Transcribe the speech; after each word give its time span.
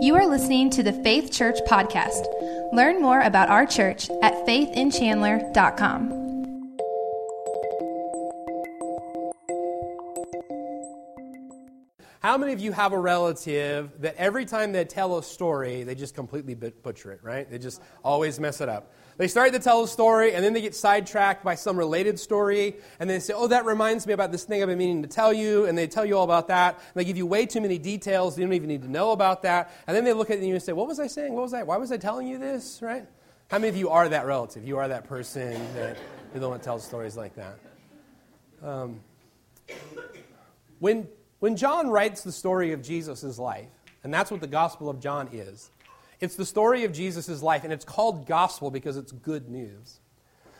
You 0.00 0.14
are 0.16 0.26
listening 0.26 0.70
to 0.70 0.82
the 0.82 0.92
Faith 0.92 1.32
Church 1.32 1.58
podcast. 1.68 2.26
Learn 2.72 3.00
more 3.00 3.20
about 3.20 3.48
our 3.48 3.66
church 3.66 4.10
at 4.22 4.34
faithinchandler.com. 4.46 6.23
How 12.34 12.38
many 12.38 12.52
of 12.52 12.58
you 12.58 12.72
have 12.72 12.92
a 12.92 12.98
relative 12.98 13.92
that 14.00 14.16
every 14.16 14.44
time 14.44 14.72
they 14.72 14.84
tell 14.84 15.18
a 15.18 15.22
story, 15.22 15.84
they 15.84 15.94
just 15.94 16.16
completely 16.16 16.56
butcher 16.56 17.12
it, 17.12 17.20
right? 17.22 17.48
They 17.48 17.58
just 17.58 17.80
always 18.02 18.40
mess 18.40 18.60
it 18.60 18.68
up. 18.68 18.92
They 19.18 19.28
start 19.28 19.52
to 19.52 19.60
tell 19.60 19.84
a 19.84 19.86
story, 19.86 20.34
and 20.34 20.44
then 20.44 20.52
they 20.52 20.60
get 20.60 20.74
sidetracked 20.74 21.44
by 21.44 21.54
some 21.54 21.76
related 21.76 22.18
story, 22.18 22.74
and 22.98 23.08
they 23.08 23.20
say, 23.20 23.34
Oh, 23.36 23.46
that 23.46 23.64
reminds 23.64 24.04
me 24.04 24.14
about 24.14 24.32
this 24.32 24.42
thing 24.42 24.60
I've 24.60 24.68
been 24.68 24.78
meaning 24.78 25.02
to 25.02 25.08
tell 25.08 25.32
you, 25.32 25.66
and 25.66 25.78
they 25.78 25.86
tell 25.86 26.04
you 26.04 26.18
all 26.18 26.24
about 26.24 26.48
that. 26.48 26.74
And 26.74 26.94
they 26.96 27.04
give 27.04 27.16
you 27.16 27.24
way 27.24 27.46
too 27.46 27.60
many 27.60 27.78
details. 27.78 28.36
You 28.36 28.44
don't 28.44 28.52
even 28.52 28.68
need 28.68 28.82
to 28.82 28.90
know 28.90 29.12
about 29.12 29.42
that. 29.42 29.70
And 29.86 29.96
then 29.96 30.02
they 30.02 30.12
look 30.12 30.28
at 30.30 30.42
you 30.42 30.54
and 30.54 30.60
say, 30.60 30.72
What 30.72 30.88
was 30.88 30.98
I 30.98 31.06
saying? 31.06 31.34
What 31.34 31.42
was 31.42 31.54
I? 31.54 31.62
Why 31.62 31.76
was 31.76 31.92
I 31.92 31.98
telling 31.98 32.26
you 32.26 32.38
this? 32.38 32.82
Right? 32.82 33.06
How 33.46 33.60
many 33.60 33.68
of 33.68 33.76
you 33.76 33.90
are 33.90 34.08
that 34.08 34.26
relative? 34.26 34.66
You 34.66 34.78
are 34.78 34.88
that 34.88 35.04
person 35.04 35.52
that 35.76 35.96
you 36.34 36.40
don't 36.40 36.50
want 36.50 36.62
to 36.62 36.66
tell 36.66 36.80
stories 36.80 37.16
like 37.16 37.36
that. 37.36 37.60
Um, 38.60 38.98
when, 40.80 41.06
when 41.44 41.56
John 41.56 41.90
writes 41.90 42.22
the 42.22 42.32
story 42.32 42.72
of 42.72 42.80
Jesus' 42.80 43.38
life, 43.38 43.68
and 44.02 44.14
that's 44.14 44.30
what 44.30 44.40
the 44.40 44.46
Gospel 44.46 44.88
of 44.88 44.98
John 44.98 45.28
is, 45.30 45.70
it's 46.18 46.36
the 46.36 46.46
story 46.46 46.84
of 46.84 46.92
Jesus' 46.94 47.42
life, 47.42 47.64
and 47.64 47.72
it's 47.72 47.84
called 47.84 48.26
gospel 48.26 48.70
because 48.70 48.96
it's 48.96 49.12
good 49.12 49.50
news. 49.50 50.00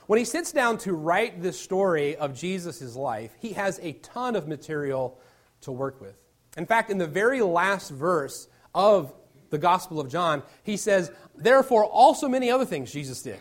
When 0.09 0.19
he 0.19 0.27
sits 0.27 0.52
down 0.52 0.77
to 0.80 0.93
write 0.93 1.41
this 1.41 1.59
story 1.59 2.16
of 2.16 2.34
Jesus' 2.34 2.95
life, 2.97 3.34
he 3.38 3.55
has 3.55 3.80
a 3.83 3.95
ton 3.95 4.37
of 4.37 4.47
material 4.47 5.19
to 5.62 5.73
work 5.73 6.02
with. 6.02 6.16
In 6.59 6.66
fact, 6.66 6.91
in 6.91 6.98
the 6.98 7.07
very 7.07 7.41
last 7.41 7.88
verse 7.88 8.46
of 8.74 9.10
the 9.49 9.57
Gospel 9.57 10.01
of 10.01 10.10
John, 10.10 10.43
he 10.65 10.77
says, 10.77 11.10
Therefore, 11.35 11.87
also 11.87 12.29
many 12.29 12.51
other 12.51 12.66
things 12.66 12.93
Jesus 12.93 13.23
did 13.23 13.38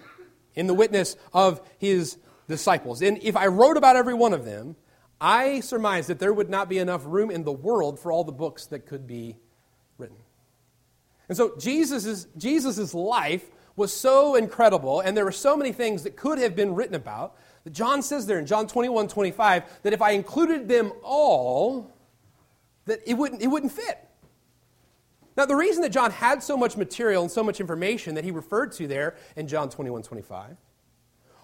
in 0.55 0.67
the 0.67 0.73
witness 0.73 1.17
of 1.33 1.59
his 1.77 2.17
disciples. 2.47 3.01
And 3.01 3.21
if 3.21 3.35
I 3.35 3.47
wrote 3.47 3.75
about 3.75 3.97
every 3.97 4.13
one 4.13 4.31
of 4.31 4.45
them, 4.45 4.77
I 5.19 5.61
surmise 5.61 6.07
that 6.07 6.19
there 6.19 6.33
would 6.33 6.49
not 6.49 6.69
be 6.69 6.77
enough 6.77 7.03
room 7.05 7.31
in 7.31 7.43
the 7.43 7.51
world 7.51 7.99
for 7.99 8.11
all 8.11 8.23
the 8.23 8.31
books 8.31 8.65
that 8.67 8.85
could 8.85 9.07
be 9.07 9.37
written. 9.97 10.17
And 11.29 11.37
so 11.37 11.55
Jesus' 11.57 12.27
Jesus's 12.37 12.93
life 12.93 13.49
was 13.75 13.93
so 13.93 14.35
incredible, 14.35 14.99
and 14.99 15.17
there 15.17 15.25
were 15.25 15.31
so 15.31 15.57
many 15.57 15.71
things 15.71 16.03
that 16.03 16.15
could 16.15 16.37
have 16.37 16.55
been 16.55 16.75
written 16.75 16.95
about, 16.95 17.35
that 17.63 17.73
John 17.73 18.01
says 18.01 18.27
there 18.27 18.37
in 18.37 18.45
John 18.45 18.67
21, 18.67 19.07
25, 19.07 19.81
that 19.83 19.93
if 19.93 20.01
I 20.01 20.11
included 20.11 20.67
them 20.67 20.91
all, 21.01 21.91
that 22.85 22.99
it 23.07 23.15
wouldn't, 23.15 23.41
it 23.41 23.47
wouldn't 23.47 23.71
fit. 23.71 23.97
Now, 25.35 25.45
the 25.45 25.55
reason 25.55 25.81
that 25.81 25.89
John 25.89 26.11
had 26.11 26.43
so 26.43 26.55
much 26.55 26.77
material 26.77 27.23
and 27.23 27.31
so 27.31 27.43
much 27.43 27.59
information 27.59 28.15
that 28.15 28.23
he 28.23 28.29
referred 28.31 28.71
to 28.73 28.87
there 28.87 29.15
in 29.35 29.47
John 29.47 29.69
21, 29.69 30.03
25, 30.03 30.57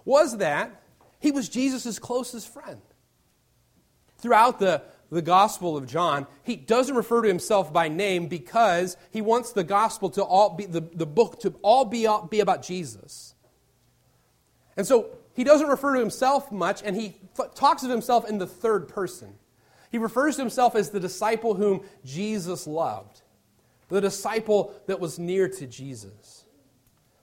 was 0.06 0.38
that 0.38 0.84
he 1.20 1.32
was 1.32 1.50
Jesus' 1.50 1.98
closest 1.98 2.54
friend. 2.54 2.82
Throughout 4.20 4.60
the 4.60 4.84
the 5.12 5.22
Gospel 5.22 5.76
of 5.76 5.88
John, 5.88 6.28
he 6.44 6.56
doesn't 6.56 6.96
refer 6.96 7.22
to 7.24 7.28
himself 7.28 7.74
by 7.74 7.88
name 7.88 8.28
because 8.28 8.96
he 9.12 9.22
wants 9.22 9.54
the 9.54 9.64
Gospel 9.64 10.10
to 10.12 10.24
all 10.24 10.52
be, 10.56 10.66
the, 10.66 10.82
the 10.82 11.06
book 11.06 11.40
to 11.42 11.56
all 11.62 11.86
be, 11.86 12.08
be 12.30 12.40
about 12.40 12.62
Jesus. 12.62 13.34
And 14.78 14.86
so 14.86 15.10
he 15.34 15.44
doesn't 15.44 15.68
refer 15.68 15.96
to 15.96 16.00
himself 16.00 16.52
much, 16.52 16.84
and 16.84 16.96
he 16.96 17.16
f- 17.40 17.56
talks 17.56 17.84
of 17.84 17.90
himself 17.90 18.30
in 18.30 18.38
the 18.38 18.48
third 18.48 18.88
person. 18.88 19.34
He 19.92 19.98
refers 19.98 20.36
to 20.36 20.44
himself 20.44 20.76
as 20.76 20.92
the 20.92 21.00
disciple 21.00 21.56
whom 21.56 21.82
Jesus 22.06 22.68
loved, 22.68 23.22
the 23.90 24.02
disciple 24.02 24.76
that 24.86 25.00
was 25.00 25.18
near 25.18 25.50
to 25.50 25.66
Jesus. 25.66 26.46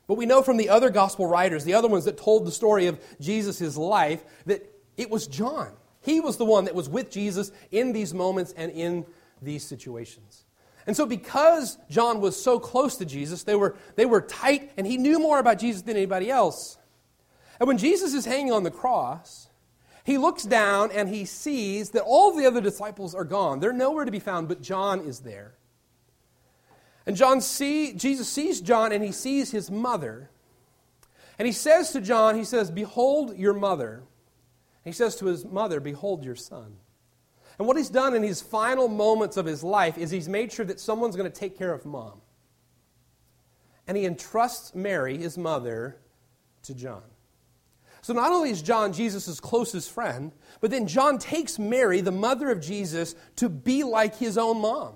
But 0.09 0.15
we 0.15 0.27
know 0.27 0.43
from 0.43 0.57
the 0.57 0.69
other 0.69 0.91
gospel 0.91 1.27
writers, 1.27 1.65
the 1.65 1.75
other 1.75 1.89
ones 1.89 2.05
that 2.07 2.17
told 2.17 2.47
the 2.47 2.53
story 2.53 2.87
of 2.87 3.01
Jesus' 3.21 3.77
life, 3.77 4.25
that 4.47 4.69
it 4.97 5.09
was 5.09 5.29
John. 5.29 5.73
He 6.07 6.21
was 6.21 6.37
the 6.37 6.45
one 6.45 6.65
that 6.65 6.75
was 6.75 6.89
with 6.89 7.11
Jesus 7.11 7.51
in 7.73 7.93
these 7.93 8.15
moments 8.15 8.55
and 8.57 8.71
in 8.71 9.05
these 9.43 9.65
situations. 9.65 10.45
And 10.87 10.97
so, 10.97 11.05
because 11.05 11.79
John 11.91 12.21
was 12.21 12.41
so 12.41 12.61
close 12.61 12.97
to 12.99 13.05
Jesus, 13.05 13.43
they 13.43 13.57
were, 13.57 13.75
they 13.97 14.07
were 14.07 14.21
tight, 14.21 14.71
and 14.77 14.87
he 14.87 14.97
knew 14.97 15.19
more 15.19 15.41
about 15.41 15.59
Jesus 15.59 15.83
than 15.83 15.97
anybody 15.97 16.31
else. 16.31 16.79
And 17.59 17.67
when 17.67 17.77
Jesus 17.77 18.15
is 18.15 18.25
hanging 18.25 18.53
on 18.53 18.63
the 18.63 18.71
cross, 18.71 19.49
he 20.05 20.17
looks 20.17 20.45
down 20.45 20.93
and 20.93 21.09
he 21.09 21.25
sees 21.25 21.91
that 21.91 22.03
all 22.03 22.33
the 22.33 22.47
other 22.47 22.61
disciples 22.61 23.13
are 23.13 23.25
gone. 23.25 23.59
They're 23.59 23.73
nowhere 23.73 24.05
to 24.05 24.13
be 24.13 24.21
found, 24.21 24.47
but 24.47 24.63
John 24.63 25.01
is 25.01 25.21
there. 25.21 25.55
And 27.05 27.17
John 27.17 27.41
see, 27.41 27.95
Jesus 27.95 28.29
sees 28.29 28.61
John 28.61 28.93
and 28.93 29.03
he 29.03 29.11
sees 29.11 29.51
his 29.51 29.73
mother. 29.73 30.31
And 31.39 31.47
he 31.47 31.53
says 31.53 31.91
to 31.93 32.01
John, 32.01 32.37
he 32.37 32.45
says, 32.45 32.71
Behold 32.71 33.37
your 33.37 33.55
mother. 33.55 34.05
He 34.87 34.93
says 34.93 35.17
to 35.17 35.27
his 35.27 35.45
mother, 35.45 35.81
Behold 35.81 36.25
your 36.25 36.37
son. 36.37 36.77
And 37.59 37.67
what 37.67 37.77
he's 37.77 37.91
done 37.91 38.15
in 38.15 38.23
his 38.23 38.41
final 38.41 38.87
moments 38.87 39.37
of 39.37 39.45
his 39.45 39.65
life 39.65 39.99
is 39.99 40.13
he's 40.13 40.29
made 40.29 40.53
sure 40.53 40.65
that 40.65 40.79
someone's 40.79 41.17
going 41.17 41.31
to 41.31 41.37
take 41.37 41.59
care 41.59 41.73
of 41.73 41.85
mom. 41.85 42.21
And 43.89 43.97
he 43.97 44.05
entrusts 44.05 44.77
Mary, 44.77 45.19
his 45.19 45.37
mother, 45.37 45.97
to 46.63 46.75
John. 46.75 47.03
So 48.01 48.13
not 48.13 48.31
only 48.31 48.51
is 48.51 48.63
John 48.63 48.93
Jesus' 48.93 49.41
closest 49.41 49.91
friend, 49.91 50.31
but 50.61 50.71
then 50.71 50.87
John 50.87 51.19
takes 51.19 51.59
Mary, 51.59 52.01
the 52.01 52.13
mother 52.13 52.49
of 52.51 52.61
Jesus, 52.61 53.17
to 53.37 53.49
be 53.49 53.83
like 53.83 54.17
his 54.17 54.39
own 54.39 54.61
mom, 54.61 54.95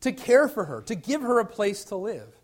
to 0.00 0.12
care 0.12 0.48
for 0.48 0.64
her, 0.64 0.80
to 0.82 0.94
give 0.94 1.20
her 1.20 1.38
a 1.38 1.44
place 1.44 1.84
to 1.84 1.96
live. 1.96 2.37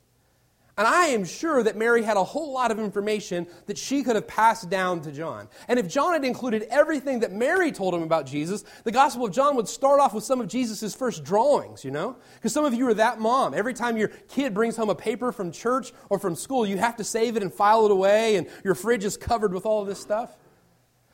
And 0.76 0.88
I 0.88 1.06
am 1.06 1.24
sure 1.24 1.62
that 1.62 1.76
Mary 1.76 2.02
had 2.02 2.16
a 2.16 2.24
whole 2.24 2.52
lot 2.52 2.72
of 2.72 2.80
information 2.80 3.46
that 3.66 3.78
she 3.78 4.02
could 4.02 4.16
have 4.16 4.26
passed 4.26 4.68
down 4.68 5.02
to 5.02 5.12
John. 5.12 5.48
And 5.68 5.78
if 5.78 5.88
John 5.88 6.14
had 6.14 6.24
included 6.24 6.66
everything 6.68 7.20
that 7.20 7.30
Mary 7.30 7.70
told 7.70 7.94
him 7.94 8.02
about 8.02 8.26
Jesus, 8.26 8.64
the 8.82 8.90
Gospel 8.90 9.26
of 9.26 9.32
John 9.32 9.54
would 9.54 9.68
start 9.68 10.00
off 10.00 10.14
with 10.14 10.24
some 10.24 10.40
of 10.40 10.48
Jesus' 10.48 10.92
first 10.92 11.22
drawings, 11.22 11.84
you 11.84 11.92
know? 11.92 12.16
Because 12.34 12.52
some 12.52 12.64
of 12.64 12.74
you 12.74 12.88
are 12.88 12.94
that 12.94 13.20
mom. 13.20 13.54
Every 13.54 13.72
time 13.72 13.96
your 13.96 14.08
kid 14.08 14.52
brings 14.52 14.76
home 14.76 14.90
a 14.90 14.96
paper 14.96 15.30
from 15.30 15.52
church 15.52 15.92
or 16.10 16.18
from 16.18 16.34
school, 16.34 16.66
you 16.66 16.76
have 16.76 16.96
to 16.96 17.04
save 17.04 17.36
it 17.36 17.44
and 17.44 17.54
file 17.54 17.84
it 17.84 17.92
away, 17.92 18.34
and 18.34 18.48
your 18.64 18.74
fridge 18.74 19.04
is 19.04 19.16
covered 19.16 19.54
with 19.54 19.66
all 19.66 19.80
of 19.80 19.86
this 19.86 20.00
stuff. 20.00 20.36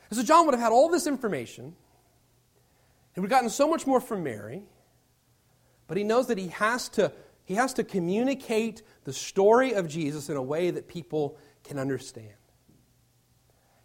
And 0.08 0.18
so 0.18 0.24
John 0.24 0.46
would 0.46 0.54
have 0.54 0.62
had 0.62 0.72
all 0.72 0.88
this 0.88 1.06
information, 1.06 1.76
and 3.14 3.22
would 3.22 3.30
have 3.30 3.38
gotten 3.38 3.50
so 3.50 3.68
much 3.68 3.86
more 3.86 4.00
from 4.00 4.22
Mary, 4.22 4.62
but 5.86 5.98
he 5.98 6.04
knows 6.04 6.28
that 6.28 6.38
he 6.38 6.48
has 6.48 6.88
to 6.90 7.12
he 7.50 7.56
has 7.56 7.74
to 7.74 7.82
communicate 7.82 8.80
the 9.02 9.12
story 9.12 9.72
of 9.72 9.88
Jesus 9.88 10.28
in 10.28 10.36
a 10.36 10.42
way 10.42 10.70
that 10.70 10.86
people 10.86 11.36
can 11.64 11.80
understand. 11.80 12.30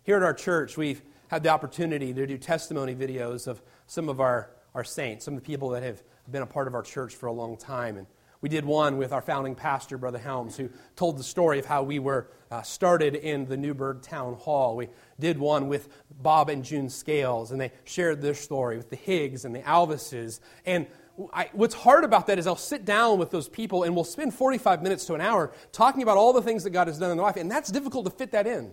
Here 0.03 0.17
at 0.17 0.21
our 0.21 0.35
church, 0.35 0.77
we've 0.77 1.01
had 1.29 1.41
the 1.41 1.49
opportunity 1.49 2.13
to 2.13 2.27
do 2.27 2.37
testimony 2.37 2.93
videos 2.93 3.47
of 3.47 3.63
some 3.87 4.07
of 4.07 4.19
our, 4.19 4.51
our 4.75 4.83
saints, 4.83 5.25
some 5.25 5.33
of 5.33 5.41
the 5.41 5.47
people 5.47 5.69
that 5.69 5.81
have 5.81 6.03
been 6.29 6.43
a 6.43 6.45
part 6.45 6.67
of 6.67 6.75
our 6.75 6.83
church 6.83 7.15
for 7.15 7.25
a 7.25 7.31
long 7.31 7.57
time. 7.57 7.97
And 7.97 8.05
we 8.39 8.49
did 8.49 8.65
one 8.65 8.97
with 8.97 9.11
our 9.11 9.21
founding 9.23 9.55
pastor, 9.55 9.97
Brother 9.97 10.19
Helms, 10.19 10.55
who 10.55 10.69
told 10.95 11.17
the 11.17 11.23
story 11.23 11.57
of 11.57 11.65
how 11.65 11.81
we 11.81 11.97
were 11.97 12.29
uh, 12.51 12.61
started 12.61 13.15
in 13.15 13.47
the 13.47 13.57
Newburgh 13.57 14.03
Town 14.03 14.35
Hall. 14.35 14.75
We 14.75 14.89
did 15.19 15.39
one 15.39 15.67
with 15.69 15.89
Bob 16.21 16.49
and 16.49 16.63
June 16.63 16.87
Scales, 16.87 17.49
and 17.49 17.59
they 17.59 17.71
shared 17.83 18.21
their 18.21 18.35
story 18.35 18.77
with 18.77 18.91
the 18.91 18.95
Higgs 18.95 19.43
and 19.43 19.55
the 19.55 19.61
Alvises. 19.61 20.39
And 20.67 20.85
I, 21.33 21.49
what's 21.53 21.75
hard 21.75 22.03
about 22.03 22.27
that 22.27 22.37
is 22.39 22.45
I'll 22.45 22.55
sit 22.55 22.83
down 22.83 23.17
with 23.17 23.31
those 23.31 23.47
people 23.47 23.83
and 23.83 23.95
we'll 23.95 24.03
spend 24.03 24.33
45 24.33 24.83
minutes 24.83 25.05
to 25.05 25.13
an 25.13 25.21
hour 25.21 25.53
talking 25.71 26.03
about 26.03 26.17
all 26.17 26.33
the 26.33 26.41
things 26.41 26.63
that 26.65 26.71
God 26.71 26.87
has 26.87 26.99
done 26.99 27.11
in 27.11 27.17
their 27.17 27.25
life, 27.25 27.37
and 27.37 27.49
that's 27.49 27.71
difficult 27.71 28.05
to 28.05 28.11
fit 28.11 28.31
that 28.31 28.47
in. 28.47 28.71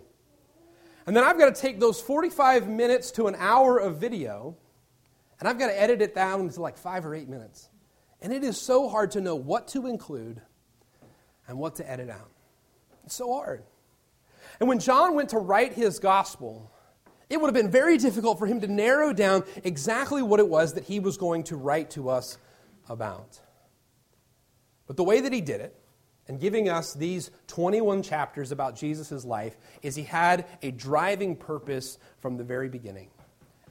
And 1.06 1.16
then 1.16 1.24
I've 1.24 1.38
got 1.38 1.54
to 1.54 1.60
take 1.60 1.78
those 1.78 2.00
45 2.00 2.68
minutes 2.68 3.10
to 3.12 3.26
an 3.26 3.36
hour 3.38 3.78
of 3.78 3.96
video, 3.96 4.56
and 5.38 5.48
I've 5.48 5.58
got 5.58 5.68
to 5.68 5.80
edit 5.80 6.02
it 6.02 6.14
down 6.14 6.48
to 6.48 6.60
like 6.60 6.76
five 6.76 7.06
or 7.06 7.14
eight 7.14 7.28
minutes. 7.28 7.68
And 8.20 8.32
it 8.32 8.44
is 8.44 8.60
so 8.60 8.88
hard 8.88 9.12
to 9.12 9.20
know 9.20 9.34
what 9.36 9.68
to 9.68 9.86
include 9.86 10.40
and 11.48 11.58
what 11.58 11.76
to 11.76 11.90
edit 11.90 12.08
out. 12.08 12.30
It's 13.04 13.14
so 13.14 13.32
hard. 13.32 13.62
And 14.60 14.68
when 14.68 14.78
John 14.78 15.14
went 15.14 15.30
to 15.30 15.38
write 15.38 15.74
his 15.74 15.98
gospel, 15.98 16.71
it 17.32 17.40
would 17.40 17.48
have 17.48 17.54
been 17.54 17.70
very 17.70 17.96
difficult 17.96 18.38
for 18.38 18.46
him 18.46 18.60
to 18.60 18.68
narrow 18.68 19.12
down 19.12 19.44
exactly 19.64 20.22
what 20.22 20.38
it 20.38 20.48
was 20.48 20.74
that 20.74 20.84
he 20.84 21.00
was 21.00 21.16
going 21.16 21.44
to 21.44 21.56
write 21.56 21.90
to 21.92 22.10
us 22.10 22.36
about. 22.88 23.40
But 24.86 24.96
the 24.96 25.04
way 25.04 25.20
that 25.20 25.32
he 25.32 25.40
did 25.40 25.60
it, 25.60 25.74
and 26.28 26.38
giving 26.38 26.68
us 26.68 26.94
these 26.94 27.30
21 27.48 28.02
chapters 28.02 28.52
about 28.52 28.76
Jesus' 28.76 29.24
life, 29.24 29.56
is 29.80 29.96
he 29.96 30.02
had 30.02 30.46
a 30.60 30.70
driving 30.70 31.34
purpose 31.34 31.98
from 32.20 32.36
the 32.36 32.44
very 32.44 32.68
beginning. 32.68 33.08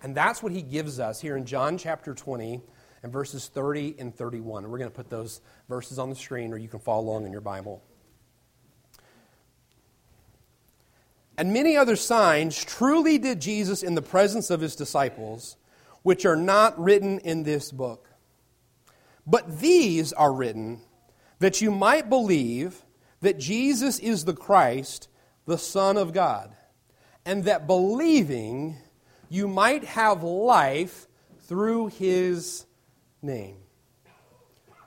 And 0.01 0.15
that's 0.15 0.41
what 0.41 0.51
he 0.51 0.63
gives 0.63 0.99
us 0.99 1.21
here 1.21 1.37
in 1.37 1.45
John 1.45 1.77
chapter 1.77 2.13
20 2.15 2.61
and 3.03 3.11
verses 3.13 3.47
30 3.47 3.95
and 3.99 4.15
31. 4.15 4.69
We're 4.69 4.77
going 4.79 4.89
to 4.89 4.95
put 4.95 5.09
those 5.09 5.41
verses 5.69 5.99
on 5.99 6.09
the 6.09 6.15
screen, 6.15 6.51
or 6.51 6.57
you 6.57 6.67
can 6.67 6.79
follow 6.79 7.03
along 7.03 7.25
in 7.25 7.31
your 7.31 7.41
Bible. 7.41 7.83
And 11.41 11.53
many 11.53 11.75
other 11.75 11.95
signs 11.95 12.63
truly 12.63 13.17
did 13.17 13.41
Jesus 13.41 13.81
in 13.81 13.95
the 13.95 14.01
presence 14.03 14.51
of 14.51 14.61
his 14.61 14.75
disciples, 14.75 15.57
which 16.03 16.23
are 16.23 16.35
not 16.35 16.79
written 16.79 17.17
in 17.17 17.41
this 17.41 17.71
book. 17.71 18.11
But 19.25 19.59
these 19.59 20.13
are 20.13 20.31
written 20.31 20.81
that 21.39 21.59
you 21.59 21.71
might 21.71 22.09
believe 22.09 22.85
that 23.21 23.39
Jesus 23.39 23.97
is 23.97 24.25
the 24.25 24.35
Christ, 24.35 25.09
the 25.47 25.57
Son 25.57 25.97
of 25.97 26.13
God, 26.13 26.55
and 27.25 27.45
that 27.45 27.65
believing 27.65 28.77
you 29.27 29.47
might 29.47 29.83
have 29.83 30.21
life 30.21 31.07
through 31.39 31.87
his 31.87 32.67
name. 33.19 33.57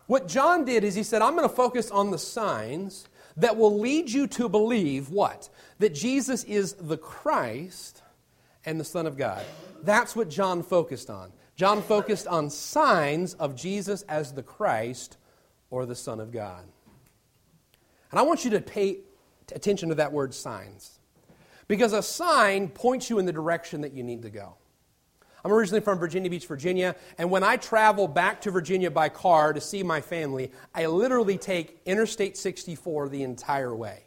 What 0.06 0.28
John 0.28 0.64
did 0.64 0.84
is 0.84 0.94
he 0.94 1.02
said, 1.02 1.20
I'm 1.20 1.34
going 1.34 1.48
to 1.48 1.52
focus 1.52 1.90
on 1.90 2.12
the 2.12 2.18
signs 2.18 3.08
that 3.36 3.56
will 3.56 3.78
lead 3.78 4.10
you 4.10 4.26
to 4.28 4.48
believe 4.48 5.10
what? 5.10 5.48
That 5.78 5.94
Jesus 5.94 6.44
is 6.44 6.74
the 6.74 6.96
Christ 6.96 8.02
and 8.64 8.78
the 8.78 8.84
Son 8.84 9.06
of 9.06 9.16
God. 9.16 9.44
That's 9.82 10.14
what 10.14 10.28
John 10.30 10.62
focused 10.62 11.10
on. 11.10 11.32
John 11.56 11.82
focused 11.82 12.26
on 12.26 12.50
signs 12.50 13.34
of 13.34 13.54
Jesus 13.54 14.02
as 14.02 14.32
the 14.32 14.42
Christ 14.42 15.18
or 15.70 15.86
the 15.86 15.94
Son 15.94 16.20
of 16.20 16.32
God. 16.32 16.64
And 18.10 18.18
I 18.18 18.22
want 18.22 18.44
you 18.44 18.50
to 18.52 18.60
pay 18.60 18.98
attention 19.52 19.88
to 19.90 19.96
that 19.96 20.12
word 20.12 20.34
signs. 20.34 20.98
Because 21.66 21.92
a 21.92 22.02
sign 22.02 22.68
points 22.68 23.08
you 23.08 23.18
in 23.18 23.26
the 23.26 23.32
direction 23.32 23.80
that 23.80 23.92
you 23.92 24.02
need 24.02 24.22
to 24.22 24.30
go. 24.30 24.54
I'm 25.44 25.52
originally 25.52 25.82
from 25.82 25.98
Virginia 25.98 26.30
Beach, 26.30 26.46
Virginia, 26.46 26.96
and 27.18 27.30
when 27.30 27.44
I 27.44 27.56
travel 27.56 28.08
back 28.08 28.40
to 28.42 28.50
Virginia 28.50 28.90
by 28.90 29.10
car 29.10 29.52
to 29.52 29.60
see 29.60 29.82
my 29.82 30.00
family, 30.00 30.50
I 30.74 30.86
literally 30.86 31.36
take 31.36 31.82
Interstate 31.84 32.38
64 32.38 33.10
the 33.10 33.22
entire 33.22 33.74
way. 33.74 34.04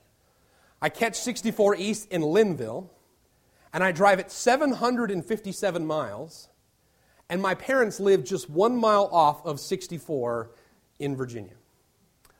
I 0.81 0.89
catch 0.89 1.15
64 1.19 1.75
East 1.75 2.11
in 2.11 2.23
Lynnville, 2.23 2.89
and 3.71 3.83
I 3.83 3.91
drive 3.91 4.17
it 4.17 4.31
757 4.31 5.85
miles, 5.85 6.49
and 7.29 7.39
my 7.39 7.53
parents 7.53 7.99
live 7.99 8.23
just 8.23 8.49
one 8.49 8.75
mile 8.75 9.07
off 9.11 9.45
of 9.45 9.59
64 9.59 10.49
in 10.97 11.15
Virginia. 11.15 11.53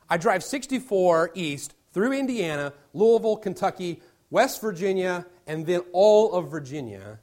I 0.10 0.18
drive 0.18 0.44
64 0.44 1.32
East 1.36 1.76
through 1.94 2.14
Indiana, 2.14 2.74
Louisville, 2.94 3.38
Kentucky, 3.38 4.02
West 4.32 4.60
Virginia, 4.60 5.28
and 5.46 5.68
then 5.68 5.82
all 5.94 6.34
of 6.34 6.50
Virginia, 6.50 7.20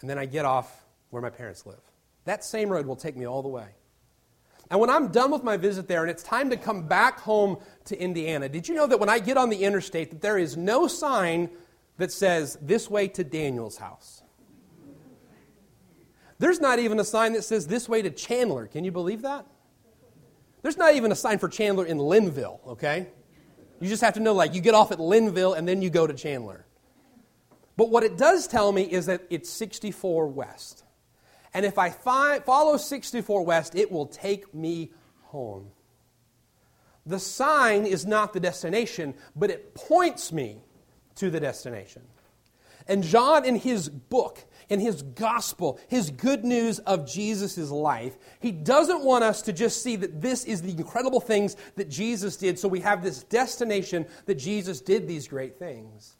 and 0.00 0.10
then 0.10 0.18
I 0.18 0.26
get 0.26 0.44
off 0.44 0.81
where 1.12 1.22
my 1.22 1.30
parents 1.30 1.66
live. 1.66 1.80
That 2.24 2.42
same 2.42 2.70
road 2.70 2.86
will 2.86 2.96
take 2.96 3.16
me 3.16 3.26
all 3.26 3.42
the 3.42 3.48
way. 3.48 3.66
And 4.70 4.80
when 4.80 4.88
I'm 4.88 5.08
done 5.08 5.30
with 5.30 5.44
my 5.44 5.58
visit 5.58 5.86
there 5.86 6.00
and 6.00 6.10
it's 6.10 6.22
time 6.22 6.48
to 6.50 6.56
come 6.56 6.88
back 6.88 7.20
home 7.20 7.58
to 7.84 8.00
Indiana, 8.00 8.48
did 8.48 8.66
you 8.66 8.74
know 8.74 8.86
that 8.86 8.98
when 8.98 9.10
I 9.10 9.18
get 9.18 9.36
on 9.36 9.50
the 9.50 9.64
interstate 9.64 10.10
that 10.10 10.22
there 10.22 10.38
is 10.38 10.56
no 10.56 10.86
sign 10.86 11.50
that 11.98 12.10
says 12.10 12.56
this 12.62 12.88
way 12.88 13.08
to 13.08 13.22
Daniel's 13.22 13.76
house? 13.76 14.22
There's 16.38 16.60
not 16.60 16.78
even 16.78 16.98
a 16.98 17.04
sign 17.04 17.34
that 17.34 17.42
says 17.42 17.66
this 17.66 17.88
way 17.88 18.00
to 18.00 18.10
Chandler. 18.10 18.66
Can 18.66 18.82
you 18.82 18.90
believe 18.90 19.22
that? 19.22 19.46
There's 20.62 20.78
not 20.78 20.94
even 20.94 21.12
a 21.12 21.16
sign 21.16 21.38
for 21.38 21.48
Chandler 21.48 21.84
in 21.84 21.98
Lynnville, 21.98 22.66
okay? 22.68 23.08
You 23.80 23.88
just 23.88 24.02
have 24.02 24.14
to 24.14 24.20
know 24.20 24.32
like 24.32 24.54
you 24.54 24.62
get 24.62 24.74
off 24.74 24.90
at 24.90 24.98
Lynnville 24.98 25.56
and 25.58 25.68
then 25.68 25.82
you 25.82 25.90
go 25.90 26.06
to 26.06 26.14
Chandler. 26.14 26.64
But 27.76 27.90
what 27.90 28.04
it 28.04 28.16
does 28.16 28.46
tell 28.46 28.72
me 28.72 28.82
is 28.82 29.06
that 29.06 29.22
it's 29.28 29.50
64 29.50 30.28
West. 30.28 30.81
And 31.54 31.66
if 31.66 31.78
I 31.78 31.90
follow 31.90 32.76
64 32.76 33.44
West, 33.44 33.74
it 33.74 33.92
will 33.92 34.06
take 34.06 34.54
me 34.54 34.90
home. 35.24 35.70
The 37.04 37.18
sign 37.18 37.84
is 37.84 38.06
not 38.06 38.32
the 38.32 38.40
destination, 38.40 39.14
but 39.34 39.50
it 39.50 39.74
points 39.74 40.32
me 40.32 40.62
to 41.16 41.30
the 41.30 41.40
destination. 41.40 42.02
And 42.88 43.02
John, 43.02 43.44
in 43.44 43.56
his 43.56 43.88
book, 43.88 44.44
in 44.68 44.80
his 44.80 45.02
gospel, 45.02 45.78
his 45.88 46.10
good 46.10 46.44
news 46.44 46.78
of 46.80 47.06
Jesus' 47.06 47.70
life, 47.70 48.16
he 48.40 48.50
doesn't 48.50 49.04
want 49.04 49.24
us 49.24 49.42
to 49.42 49.52
just 49.52 49.82
see 49.82 49.96
that 49.96 50.20
this 50.20 50.44
is 50.44 50.62
the 50.62 50.70
incredible 50.70 51.20
things 51.20 51.56
that 51.76 51.90
Jesus 51.90 52.36
did, 52.36 52.58
so 52.58 52.68
we 52.68 52.80
have 52.80 53.02
this 53.02 53.22
destination 53.24 54.06
that 54.26 54.36
Jesus 54.36 54.80
did 54.80 55.06
these 55.06 55.28
great 55.28 55.58
things. 55.58 56.16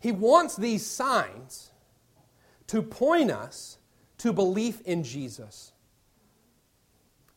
He 0.00 0.12
wants 0.12 0.56
these 0.56 0.86
signs 0.86 1.72
to 2.68 2.82
point 2.82 3.30
us 3.30 3.77
to 4.18 4.32
belief 4.32 4.80
in 4.82 5.04
Jesus. 5.04 5.72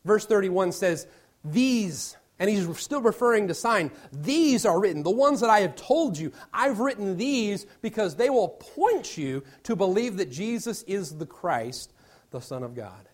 Verse 0.04 0.26
31 0.26 0.72
says, 0.72 1.08
These, 1.44 2.18
and 2.40 2.50
he's 2.50 2.78
still 2.80 3.02
referring 3.02 3.48
to 3.48 3.54
sign, 3.54 3.92
these 4.12 4.66
are 4.66 4.80
written. 4.80 5.04
The 5.04 5.12
ones 5.12 5.42
that 5.42 5.50
I 5.50 5.62
have 5.62 5.76
told 5.76 6.18
you, 6.18 6.32
I've 6.54 6.80
written 6.80 7.18
these 7.18 7.66
because 7.82 8.16
they 8.16 8.30
will 8.30 8.50
point 8.50 9.18
you 9.18 9.44
to 9.64 9.76
believe 9.76 10.18
that 10.18 10.32
Jesus 10.32 10.84
is 10.84 11.18
the 11.18 11.26
Christ, 11.26 11.94
the 12.32 12.42
Son 12.42 12.64
of 12.64 12.76
God. 12.76 13.08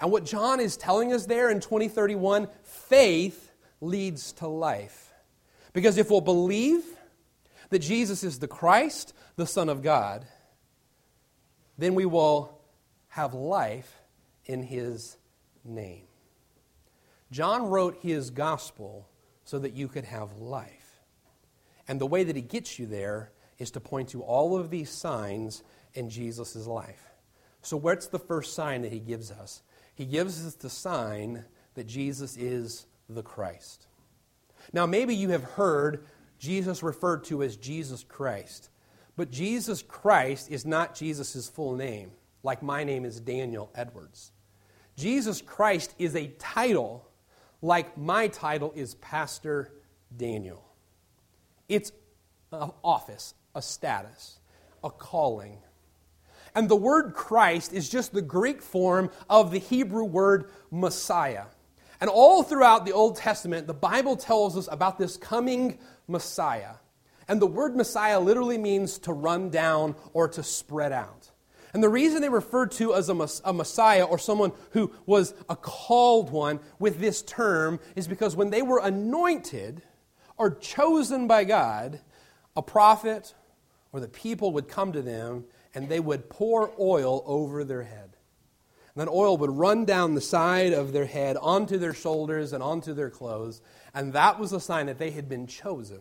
And 0.00 0.10
what 0.10 0.24
John 0.24 0.60
is 0.60 0.76
telling 0.76 1.12
us 1.12 1.26
there 1.26 1.50
in 1.50 1.60
2031 1.60 2.48
faith 2.62 3.52
leads 3.80 4.32
to 4.34 4.46
life. 4.46 5.12
Because 5.72 5.98
if 5.98 6.10
we'll 6.10 6.20
believe 6.20 6.84
that 7.70 7.80
Jesus 7.80 8.22
is 8.22 8.38
the 8.38 8.48
Christ, 8.48 9.14
the 9.36 9.46
Son 9.46 9.68
of 9.68 9.82
God, 9.82 10.26
then 11.76 11.94
we 11.94 12.06
will 12.06 12.60
have 13.14 13.32
life 13.32 14.02
in 14.44 14.60
his 14.60 15.16
name. 15.64 16.02
John 17.30 17.66
wrote 17.66 17.98
his 18.02 18.30
gospel 18.30 19.08
so 19.44 19.60
that 19.60 19.72
you 19.72 19.86
could 19.86 20.04
have 20.04 20.38
life. 20.38 21.00
And 21.86 22.00
the 22.00 22.08
way 22.08 22.24
that 22.24 22.34
he 22.34 22.42
gets 22.42 22.76
you 22.76 22.86
there 22.86 23.30
is 23.56 23.70
to 23.70 23.80
point 23.80 24.08
to 24.08 24.22
all 24.22 24.58
of 24.58 24.68
these 24.68 24.90
signs 24.90 25.62
in 25.92 26.10
Jesus' 26.10 26.66
life. 26.66 27.04
So, 27.62 27.76
what's 27.76 28.08
the 28.08 28.18
first 28.18 28.52
sign 28.52 28.82
that 28.82 28.90
he 28.90 28.98
gives 28.98 29.30
us? 29.30 29.62
He 29.94 30.06
gives 30.06 30.44
us 30.44 30.54
the 30.54 30.68
sign 30.68 31.44
that 31.74 31.86
Jesus 31.86 32.36
is 32.36 32.84
the 33.08 33.22
Christ. 33.22 33.86
Now, 34.72 34.86
maybe 34.86 35.14
you 35.14 35.28
have 35.28 35.44
heard 35.44 36.04
Jesus 36.40 36.82
referred 36.82 37.22
to 37.26 37.44
as 37.44 37.56
Jesus 37.56 38.02
Christ, 38.02 38.70
but 39.14 39.30
Jesus 39.30 39.82
Christ 39.82 40.50
is 40.50 40.66
not 40.66 40.96
Jesus' 40.96 41.48
full 41.48 41.76
name 41.76 42.10
like 42.44 42.62
my 42.62 42.84
name 42.84 43.04
is 43.04 43.18
Daniel 43.18 43.70
Edwards. 43.74 44.30
Jesus 44.96 45.42
Christ 45.42 45.92
is 45.98 46.14
a 46.14 46.28
title 46.38 47.08
like 47.60 47.98
my 47.98 48.28
title 48.28 48.72
is 48.76 48.94
Pastor 48.96 49.72
Daniel. 50.14 50.64
It's 51.68 51.90
an 52.52 52.70
office, 52.84 53.34
a 53.54 53.62
status, 53.62 54.38
a 54.84 54.90
calling. 54.90 55.58
And 56.54 56.68
the 56.68 56.76
word 56.76 57.14
Christ 57.14 57.72
is 57.72 57.88
just 57.88 58.12
the 58.12 58.22
Greek 58.22 58.62
form 58.62 59.10
of 59.28 59.50
the 59.50 59.58
Hebrew 59.58 60.04
word 60.04 60.50
Messiah. 60.70 61.46
And 62.00 62.10
all 62.10 62.42
throughout 62.42 62.84
the 62.84 62.92
Old 62.92 63.16
Testament, 63.16 63.66
the 63.66 63.74
Bible 63.74 64.16
tells 64.16 64.56
us 64.56 64.68
about 64.70 64.98
this 64.98 65.16
coming 65.16 65.78
Messiah. 66.06 66.74
And 67.26 67.40
the 67.40 67.46
word 67.46 67.74
Messiah 67.74 68.20
literally 68.20 68.58
means 68.58 68.98
to 69.00 69.12
run 69.14 69.48
down 69.48 69.96
or 70.12 70.28
to 70.28 70.42
spread 70.42 70.92
out. 70.92 71.30
And 71.74 71.82
the 71.82 71.88
reason 71.88 72.22
they 72.22 72.28
referred 72.28 72.70
to 72.72 72.94
as 72.94 73.08
a, 73.08 73.28
a 73.44 73.52
Messiah 73.52 74.04
or 74.04 74.16
someone 74.16 74.52
who 74.70 74.92
was 75.06 75.34
a 75.48 75.56
called 75.56 76.30
one 76.30 76.60
with 76.78 77.00
this 77.00 77.20
term 77.20 77.80
is 77.96 78.06
because 78.06 78.36
when 78.36 78.50
they 78.50 78.62
were 78.62 78.78
anointed 78.78 79.82
or 80.38 80.54
chosen 80.54 81.26
by 81.26 81.42
God, 81.42 81.98
a 82.56 82.62
prophet 82.62 83.34
or 83.92 83.98
the 83.98 84.08
people 84.08 84.52
would 84.52 84.68
come 84.68 84.92
to 84.92 85.02
them 85.02 85.44
and 85.74 85.88
they 85.88 85.98
would 85.98 86.30
pour 86.30 86.72
oil 86.78 87.24
over 87.26 87.64
their 87.64 87.82
head. 87.82 88.16
And 88.94 89.04
that 89.04 89.10
oil 89.10 89.36
would 89.38 89.50
run 89.50 89.84
down 89.84 90.14
the 90.14 90.20
side 90.20 90.72
of 90.72 90.92
their 90.92 91.06
head 91.06 91.36
onto 91.36 91.76
their 91.76 91.94
shoulders 91.94 92.52
and 92.52 92.62
onto 92.62 92.94
their 92.94 93.10
clothes. 93.10 93.60
And 93.92 94.12
that 94.12 94.38
was 94.38 94.52
a 94.52 94.60
sign 94.60 94.86
that 94.86 94.98
they 94.98 95.10
had 95.10 95.28
been 95.28 95.48
chosen. 95.48 95.98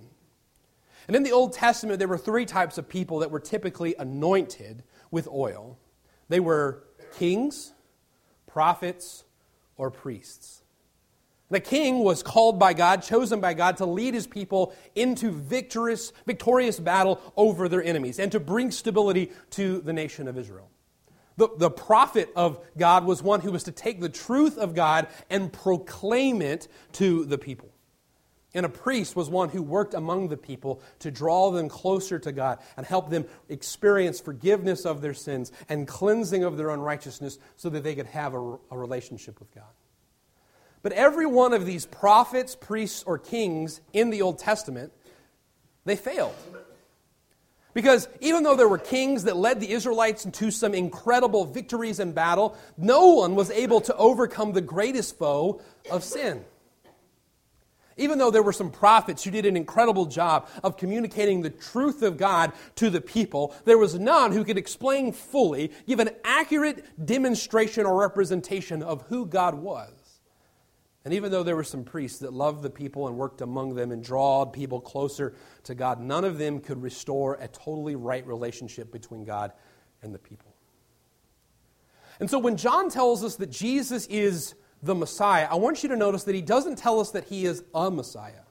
And 1.08 1.16
in 1.16 1.24
the 1.24 1.32
Old 1.32 1.54
Testament, 1.54 1.98
there 1.98 2.08
were 2.08 2.20
three 2.20 2.46
types 2.46 2.78
of 2.78 2.88
people 2.88 3.20
that 3.20 3.32
were 3.32 3.40
typically 3.40 3.96
anointed 3.98 4.84
with 5.14 5.28
oil. 5.28 5.78
They 6.28 6.40
were 6.40 6.84
kings, 7.18 7.72
prophets, 8.48 9.24
or 9.78 9.92
priests. 9.92 10.64
The 11.50 11.60
king 11.60 12.00
was 12.00 12.24
called 12.24 12.58
by 12.58 12.74
God, 12.74 13.04
chosen 13.04 13.40
by 13.40 13.54
God 13.54 13.78
to 13.78 13.86
lead 13.86 14.16
his 14.16 14.26
people 14.26 14.74
into 14.96 15.30
victorious, 15.30 16.12
victorious 16.26 16.80
battle 16.80 17.22
over 17.38 17.70
their 17.70 17.84
enemies 17.84 18.18
and 18.18 18.32
to 18.32 18.40
bring 18.40 18.72
stability 18.72 19.32
to 19.52 19.80
the 19.82 19.94
nation 19.94 20.28
of 20.28 20.38
Israel. 20.38 20.72
The, 21.38 21.50
the 21.58 21.70
prophet 21.70 22.30
of 22.36 22.60
God 22.78 23.06
was 23.06 23.22
one 23.22 23.42
who 23.42 23.52
was 23.52 23.64
to 23.64 23.72
take 23.72 24.02
the 24.02 24.10
truth 24.10 24.58
of 24.58 24.74
God 24.74 25.08
and 25.30 25.54
proclaim 25.54 26.42
it 26.42 26.68
to 26.94 27.26
the 27.26 27.38
people. 27.38 27.73
And 28.54 28.66
a 28.66 28.70
priest 28.70 29.16
was 29.16 29.30
one 29.30 29.50
who 29.50 29.64
worked 29.64 29.96
among 29.96 30.28
the 30.28 30.38
people 30.38 30.82
to 31.00 31.10
draw 31.10 31.50
them 31.50 31.70
closer 31.70 32.20
to 32.20 32.32
God 32.32 32.60
and 32.78 32.86
help 32.86 33.10
them 33.10 33.26
experience 33.50 34.20
forgiveness 34.20 34.86
of 34.86 35.02
their 35.02 35.16
sins 35.16 35.52
and 35.70 35.88
cleansing 35.88 36.44
of 36.44 36.58
their 36.58 36.70
unrighteousness 36.70 37.40
so 37.56 37.70
that 37.70 37.84
they 37.84 37.96
could 37.96 38.06
have 38.08 38.36
a, 38.36 38.58
a 38.70 38.78
relationship 38.78 39.40
with 39.40 39.54
God. 39.56 39.64
But 40.84 40.92
every 40.92 41.26
one 41.26 41.54
of 41.54 41.66
these 41.66 41.86
prophets, 41.86 42.56
priests, 42.56 43.04
or 43.04 43.18
kings 43.18 43.82
in 43.92 44.12
the 44.12 44.22
Old 44.22 44.38
Testament, 44.38 44.92
they 45.86 45.96
failed. 45.96 46.36
Because 47.74 48.08
even 48.22 48.44
though 48.44 48.56
there 48.56 48.68
were 48.68 48.78
kings 48.78 49.24
that 49.24 49.36
led 49.36 49.60
the 49.60 49.72
Israelites 49.72 50.26
into 50.26 50.52
some 50.52 50.76
incredible 50.76 51.46
victories 51.46 52.00
in 52.00 52.12
battle, 52.12 52.56
no 52.78 53.14
one 53.16 53.34
was 53.34 53.50
able 53.50 53.82
to 53.82 53.96
overcome 53.96 54.54
the 54.54 54.62
greatest 54.62 55.18
foe 55.18 55.60
of 55.90 56.04
sin. 56.04 56.46
Even 57.98 58.18
though 58.18 58.32
there 58.32 58.44
were 58.44 58.54
some 58.54 58.72
prophets 58.72 59.24
who 59.24 59.32
did 59.32 59.46
an 59.46 59.56
incredible 59.56 60.06
job 60.06 60.50
of 60.64 60.78
communicating 60.78 61.42
the 61.42 61.50
truth 61.50 62.02
of 62.02 62.18
God 62.18 62.52
to 62.76 62.90
the 62.90 63.02
people, 63.02 63.54
there 63.66 63.78
was 63.78 64.00
none 64.00 64.32
who 64.32 64.44
could 64.44 64.58
explain 64.58 65.12
fully, 65.12 65.72
give 65.88 66.00
an 66.00 66.10
accurate 66.24 66.86
demonstration 67.06 67.86
or 67.86 68.00
representation 68.00 68.82
of 68.82 69.04
who 69.04 69.26
God 69.26 69.56
was. 69.56 69.92
And 71.06 71.14
even 71.14 71.32
though 71.32 71.44
there 71.44 71.56
were 71.56 71.66
some 71.66 71.84
priests 71.84 72.20
that 72.20 72.32
loved 72.32 72.64
the 72.64 72.70
people 72.70 73.08
and 73.08 73.18
worked 73.18 73.42
among 73.42 73.76
them 73.76 73.92
and 73.92 74.02
drawed 74.02 74.54
people 74.54 74.80
closer 74.80 75.36
to 75.64 75.76
God, 75.76 76.00
none 76.00 76.24
of 76.24 76.38
them 76.38 76.62
could 76.62 76.82
restore 76.82 77.36
a 77.36 77.48
totally 77.48 77.96
right 77.96 78.26
relationship 78.26 78.92
between 78.92 79.26
God 79.26 79.52
and 80.02 80.14
the 80.14 80.20
people. 80.20 80.56
And 82.20 82.30
so 82.30 82.40
when 82.40 82.56
John 82.56 82.90
tells 82.90 83.24
us 83.24 83.36
that 83.36 83.52
Jesus 83.52 84.06
is 84.08 84.56
the 84.84 84.94
Messiah, 84.94 85.48
I 85.50 85.56
want 85.56 85.82
you 85.82 85.90
to 85.90 85.96
notice 85.96 86.26
that 86.26 86.36
he 86.36 86.42
doesn't 86.42 86.78
tell 86.78 87.00
us 87.00 87.12
that 87.12 87.24
he 87.26 87.46
is 87.46 87.64
a 87.74 87.90
Messiah. 87.90 88.44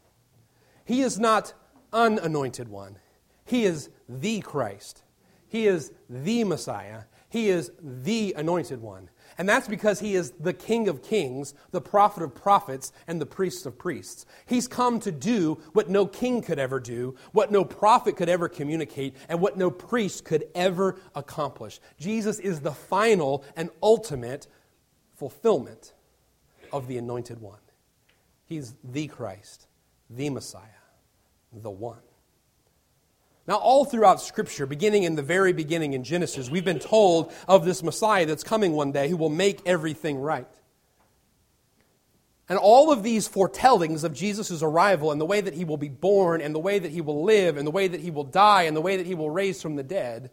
He 0.85 1.03
is 1.03 1.19
not 1.19 1.53
an 1.93 2.19
anointed 2.19 2.69
one. 2.69 2.97
He 3.45 3.65
is 3.65 3.91
the 4.09 4.41
Christ. 4.41 5.03
He 5.47 5.67
is 5.67 5.93
the 6.09 6.45
Messiah. 6.45 7.03
He 7.29 7.51
is 7.51 7.71
the 7.81 8.35
anointed 8.37 8.81
one. 8.81 9.11
And 9.37 9.49
that's 9.49 9.69
because 9.69 10.01
he 10.01 10.15
is 10.15 10.33
the 10.33 10.53
King 10.55 10.89
of 10.89 11.03
kings, 11.03 11.55
the 11.71 11.81
prophet 11.81 12.23
of 12.23 12.35
prophets, 12.35 12.93
and 13.07 13.21
the 13.21 13.27
priest 13.27 13.67
of 13.67 13.79
priests. 13.79 14.25
He's 14.47 14.69
come 14.69 15.01
to 15.01 15.13
do 15.13 15.59
what 15.73 15.91
no 15.91 16.07
king 16.07 16.41
could 16.43 16.59
ever 16.59 16.81
do, 16.81 17.17
what 17.33 17.51
no 17.51 17.65
prophet 17.65 18.17
could 18.17 18.29
ever 18.29 18.49
communicate, 18.49 19.17
and 19.29 19.41
what 19.41 19.59
no 19.59 19.71
priest 19.71 20.25
could 20.25 20.45
ever 20.55 20.97
accomplish. 21.15 21.81
Jesus 21.99 22.39
is 22.39 22.61
the 22.61 22.73
final 22.73 23.45
and 23.57 23.71
ultimate 23.83 24.47
fulfillment 25.15 25.93
of 26.73 26.89
the 26.89 26.99
anointed 26.99 27.41
one. 27.41 27.59
He's 28.47 28.75
the 28.85 29.07
Christ, 29.07 29.67
the 30.11 30.31
Messiah, 30.31 30.63
the 31.53 31.71
one. 31.71 31.99
Now, 33.47 33.57
all 33.57 33.85
throughout 33.85 34.21
Scripture, 34.21 34.67
beginning 34.67 35.03
in 35.03 35.17
the 35.17 35.23
very 35.23 35.53
beginning 35.53 35.95
in 35.95 36.05
Genesis, 36.05 36.49
we've 36.49 36.65
been 36.65 36.79
told 36.79 37.33
of 37.49 37.65
this 37.65 37.83
Messiah 37.83 38.25
that's 38.25 38.45
coming 38.45 38.73
one 38.73 38.93
day 38.93 39.09
who 39.09 39.17
will 39.17 39.29
make 39.29 39.61
everything 39.67 40.19
right. 40.19 40.47
And 42.49 42.59
all 42.59 42.93
of 42.93 43.03
these 43.03 43.27
foretellings 43.27 44.05
of 44.05 44.13
Jesus' 44.13 44.63
arrival 44.63 45.11
and 45.11 45.21
the 45.21 45.27
way 45.27 45.41
that 45.41 45.55
he 45.55 45.65
will 45.65 45.77
be 45.77 45.89
born 45.89 46.41
and 46.41 46.55
the 46.55 46.61
way 46.61 46.79
that 46.79 46.91
he 46.91 47.01
will 47.01 47.25
live 47.25 47.57
and 47.57 47.67
the 47.67 47.71
way 47.71 47.89
that 47.89 48.01
he 48.01 48.11
will 48.11 48.25
die 48.25 48.65
and 48.65 48.77
the 48.77 48.81
way 48.81 48.97
that 48.97 49.07
he 49.07 49.15
will 49.15 49.31
raise 49.31 49.63
from 49.63 49.77
the 49.77 49.83
dead, 49.83 50.31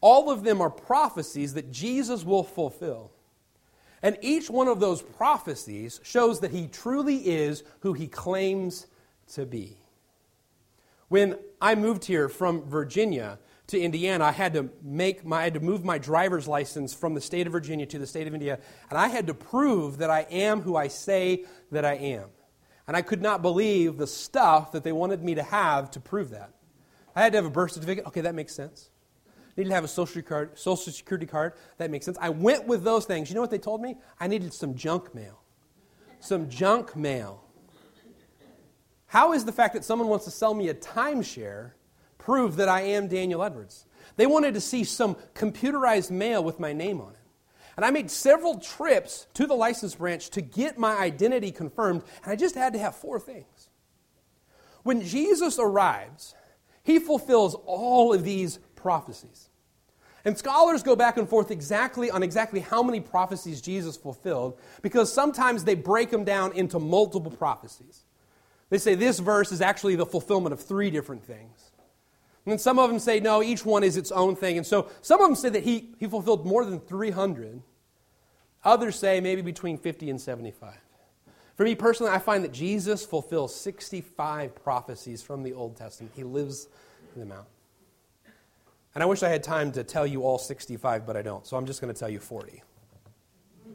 all 0.00 0.30
of 0.30 0.42
them 0.42 0.60
are 0.60 0.70
prophecies 0.70 1.54
that 1.54 1.70
Jesus 1.70 2.24
will 2.24 2.42
fulfill. 2.42 3.12
And 4.02 4.16
each 4.22 4.48
one 4.48 4.68
of 4.68 4.80
those 4.80 5.02
prophecies 5.02 6.00
shows 6.02 6.40
that 6.40 6.50
he 6.50 6.66
truly 6.68 7.16
is 7.16 7.62
who 7.80 7.92
he 7.92 8.08
claims 8.08 8.86
to 9.34 9.44
be. 9.44 9.76
When 11.08 11.36
I 11.60 11.74
moved 11.74 12.04
here 12.04 12.28
from 12.28 12.62
Virginia 12.68 13.38
to 13.66 13.80
Indiana, 13.80 14.24
I 14.24 14.32
had 14.32 14.54
to 14.54 14.70
make 14.82 15.24
my, 15.24 15.40
I 15.40 15.44
had 15.44 15.54
to 15.54 15.60
move 15.60 15.84
my 15.84 15.98
driver's 15.98 16.48
license 16.48 16.94
from 16.94 17.14
the 17.14 17.20
state 17.20 17.46
of 17.46 17.52
Virginia 17.52 17.84
to 17.86 17.98
the 17.98 18.06
state 18.06 18.26
of 18.26 18.34
India, 18.34 18.58
and 18.88 18.98
I 18.98 19.08
had 19.08 19.26
to 19.26 19.34
prove 19.34 19.98
that 19.98 20.08
I 20.08 20.26
am 20.30 20.62
who 20.62 20.76
I 20.76 20.88
say 20.88 21.44
that 21.70 21.84
I 21.84 21.94
am. 21.94 22.28
And 22.86 22.96
I 22.96 23.02
could 23.02 23.22
not 23.22 23.42
believe 23.42 23.98
the 23.98 24.06
stuff 24.06 24.72
that 24.72 24.82
they 24.82 24.92
wanted 24.92 25.22
me 25.22 25.34
to 25.34 25.42
have 25.42 25.90
to 25.92 26.00
prove 26.00 26.30
that. 26.30 26.50
I 27.14 27.22
had 27.22 27.32
to 27.32 27.38
have 27.38 27.46
a 27.46 27.50
birth 27.50 27.72
certificate. 27.72 28.06
Okay, 28.06 28.22
that 28.22 28.34
makes 28.34 28.54
sense. 28.54 28.90
Needed 29.56 29.70
to 29.70 29.74
have 29.74 29.84
a 29.84 29.88
social, 29.88 30.22
card, 30.22 30.58
social 30.58 30.92
security 30.92 31.26
card. 31.26 31.54
That 31.78 31.90
makes 31.90 32.04
sense. 32.04 32.18
I 32.20 32.30
went 32.30 32.66
with 32.66 32.84
those 32.84 33.04
things. 33.04 33.28
You 33.28 33.34
know 33.34 33.40
what 33.40 33.50
they 33.50 33.58
told 33.58 33.82
me? 33.82 33.96
I 34.18 34.26
needed 34.26 34.52
some 34.52 34.74
junk 34.74 35.14
mail. 35.14 35.40
Some 36.20 36.48
junk 36.48 36.96
mail. 36.96 37.42
How 39.06 39.32
is 39.32 39.44
the 39.44 39.52
fact 39.52 39.74
that 39.74 39.84
someone 39.84 40.08
wants 40.08 40.24
to 40.26 40.30
sell 40.30 40.54
me 40.54 40.68
a 40.68 40.74
timeshare 40.74 41.72
prove 42.18 42.56
that 42.56 42.68
I 42.68 42.82
am 42.82 43.08
Daniel 43.08 43.42
Edwards? 43.42 43.86
They 44.16 44.26
wanted 44.26 44.54
to 44.54 44.60
see 44.60 44.84
some 44.84 45.16
computerized 45.34 46.10
mail 46.10 46.44
with 46.44 46.60
my 46.60 46.72
name 46.72 47.00
on 47.00 47.12
it. 47.12 47.16
And 47.76 47.84
I 47.84 47.90
made 47.90 48.10
several 48.10 48.58
trips 48.58 49.26
to 49.34 49.46
the 49.46 49.54
license 49.54 49.94
branch 49.94 50.30
to 50.30 50.42
get 50.42 50.78
my 50.78 50.96
identity 50.96 51.50
confirmed, 51.50 52.02
and 52.22 52.32
I 52.32 52.36
just 52.36 52.54
had 52.54 52.74
to 52.74 52.78
have 52.78 52.94
four 52.94 53.18
things. 53.18 53.70
When 54.82 55.02
Jesus 55.02 55.58
arrives, 55.58 56.34
he 56.82 56.98
fulfills 56.98 57.54
all 57.66 58.12
of 58.12 58.24
these 58.24 58.58
prophecies. 58.80 59.48
And 60.24 60.36
scholars 60.36 60.82
go 60.82 60.94
back 60.96 61.16
and 61.16 61.28
forth 61.28 61.50
exactly 61.50 62.10
on 62.10 62.22
exactly 62.22 62.60
how 62.60 62.82
many 62.82 63.00
prophecies 63.00 63.60
Jesus 63.60 63.96
fulfilled 63.96 64.58
because 64.82 65.12
sometimes 65.12 65.64
they 65.64 65.74
break 65.74 66.10
them 66.10 66.24
down 66.24 66.52
into 66.52 66.78
multiple 66.78 67.30
prophecies. 67.30 68.04
They 68.68 68.78
say 68.78 68.94
this 68.94 69.18
verse 69.18 69.50
is 69.50 69.60
actually 69.60 69.96
the 69.96 70.06
fulfillment 70.06 70.52
of 70.52 70.60
three 70.60 70.90
different 70.90 71.24
things. 71.24 71.70
And 72.44 72.52
then 72.52 72.58
some 72.58 72.78
of 72.78 72.88
them 72.88 72.98
say, 72.98 73.20
no, 73.20 73.42
each 73.42 73.64
one 73.64 73.82
is 73.82 73.96
its 73.96 74.12
own 74.12 74.36
thing. 74.36 74.56
And 74.56 74.66
so 74.66 74.90
some 75.02 75.20
of 75.20 75.28
them 75.28 75.36
say 75.36 75.50
that 75.50 75.62
he, 75.62 75.90
he 75.98 76.06
fulfilled 76.06 76.46
more 76.46 76.64
than 76.64 76.80
300. 76.80 77.62
Others 78.64 78.96
say 78.96 79.20
maybe 79.20 79.42
between 79.42 79.78
50 79.78 80.10
and 80.10 80.20
75. 80.20 80.74
For 81.56 81.64
me 81.64 81.74
personally, 81.74 82.12
I 82.12 82.18
find 82.18 82.44
that 82.44 82.52
Jesus 82.52 83.04
fulfills 83.04 83.54
65 83.54 84.54
prophecies 84.54 85.22
from 85.22 85.42
the 85.42 85.52
Old 85.52 85.76
Testament. 85.76 86.12
He 86.16 86.24
lives 86.24 86.68
them 87.16 87.32
out. 87.32 87.46
And 88.94 89.02
I 89.02 89.06
wish 89.06 89.22
I 89.22 89.28
had 89.28 89.42
time 89.42 89.72
to 89.72 89.84
tell 89.84 90.06
you 90.06 90.22
all 90.22 90.38
65, 90.38 91.06
but 91.06 91.16
I 91.16 91.22
don't. 91.22 91.46
So 91.46 91.56
I'm 91.56 91.66
just 91.66 91.80
going 91.80 91.92
to 91.92 91.98
tell 91.98 92.08
you 92.08 92.18
40. 92.18 92.62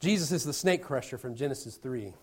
Jesus 0.00 0.32
is 0.32 0.44
the 0.44 0.52
snake 0.52 0.82
crusher 0.82 1.18
from 1.18 1.34
Genesis 1.34 1.76
3. 1.76 2.14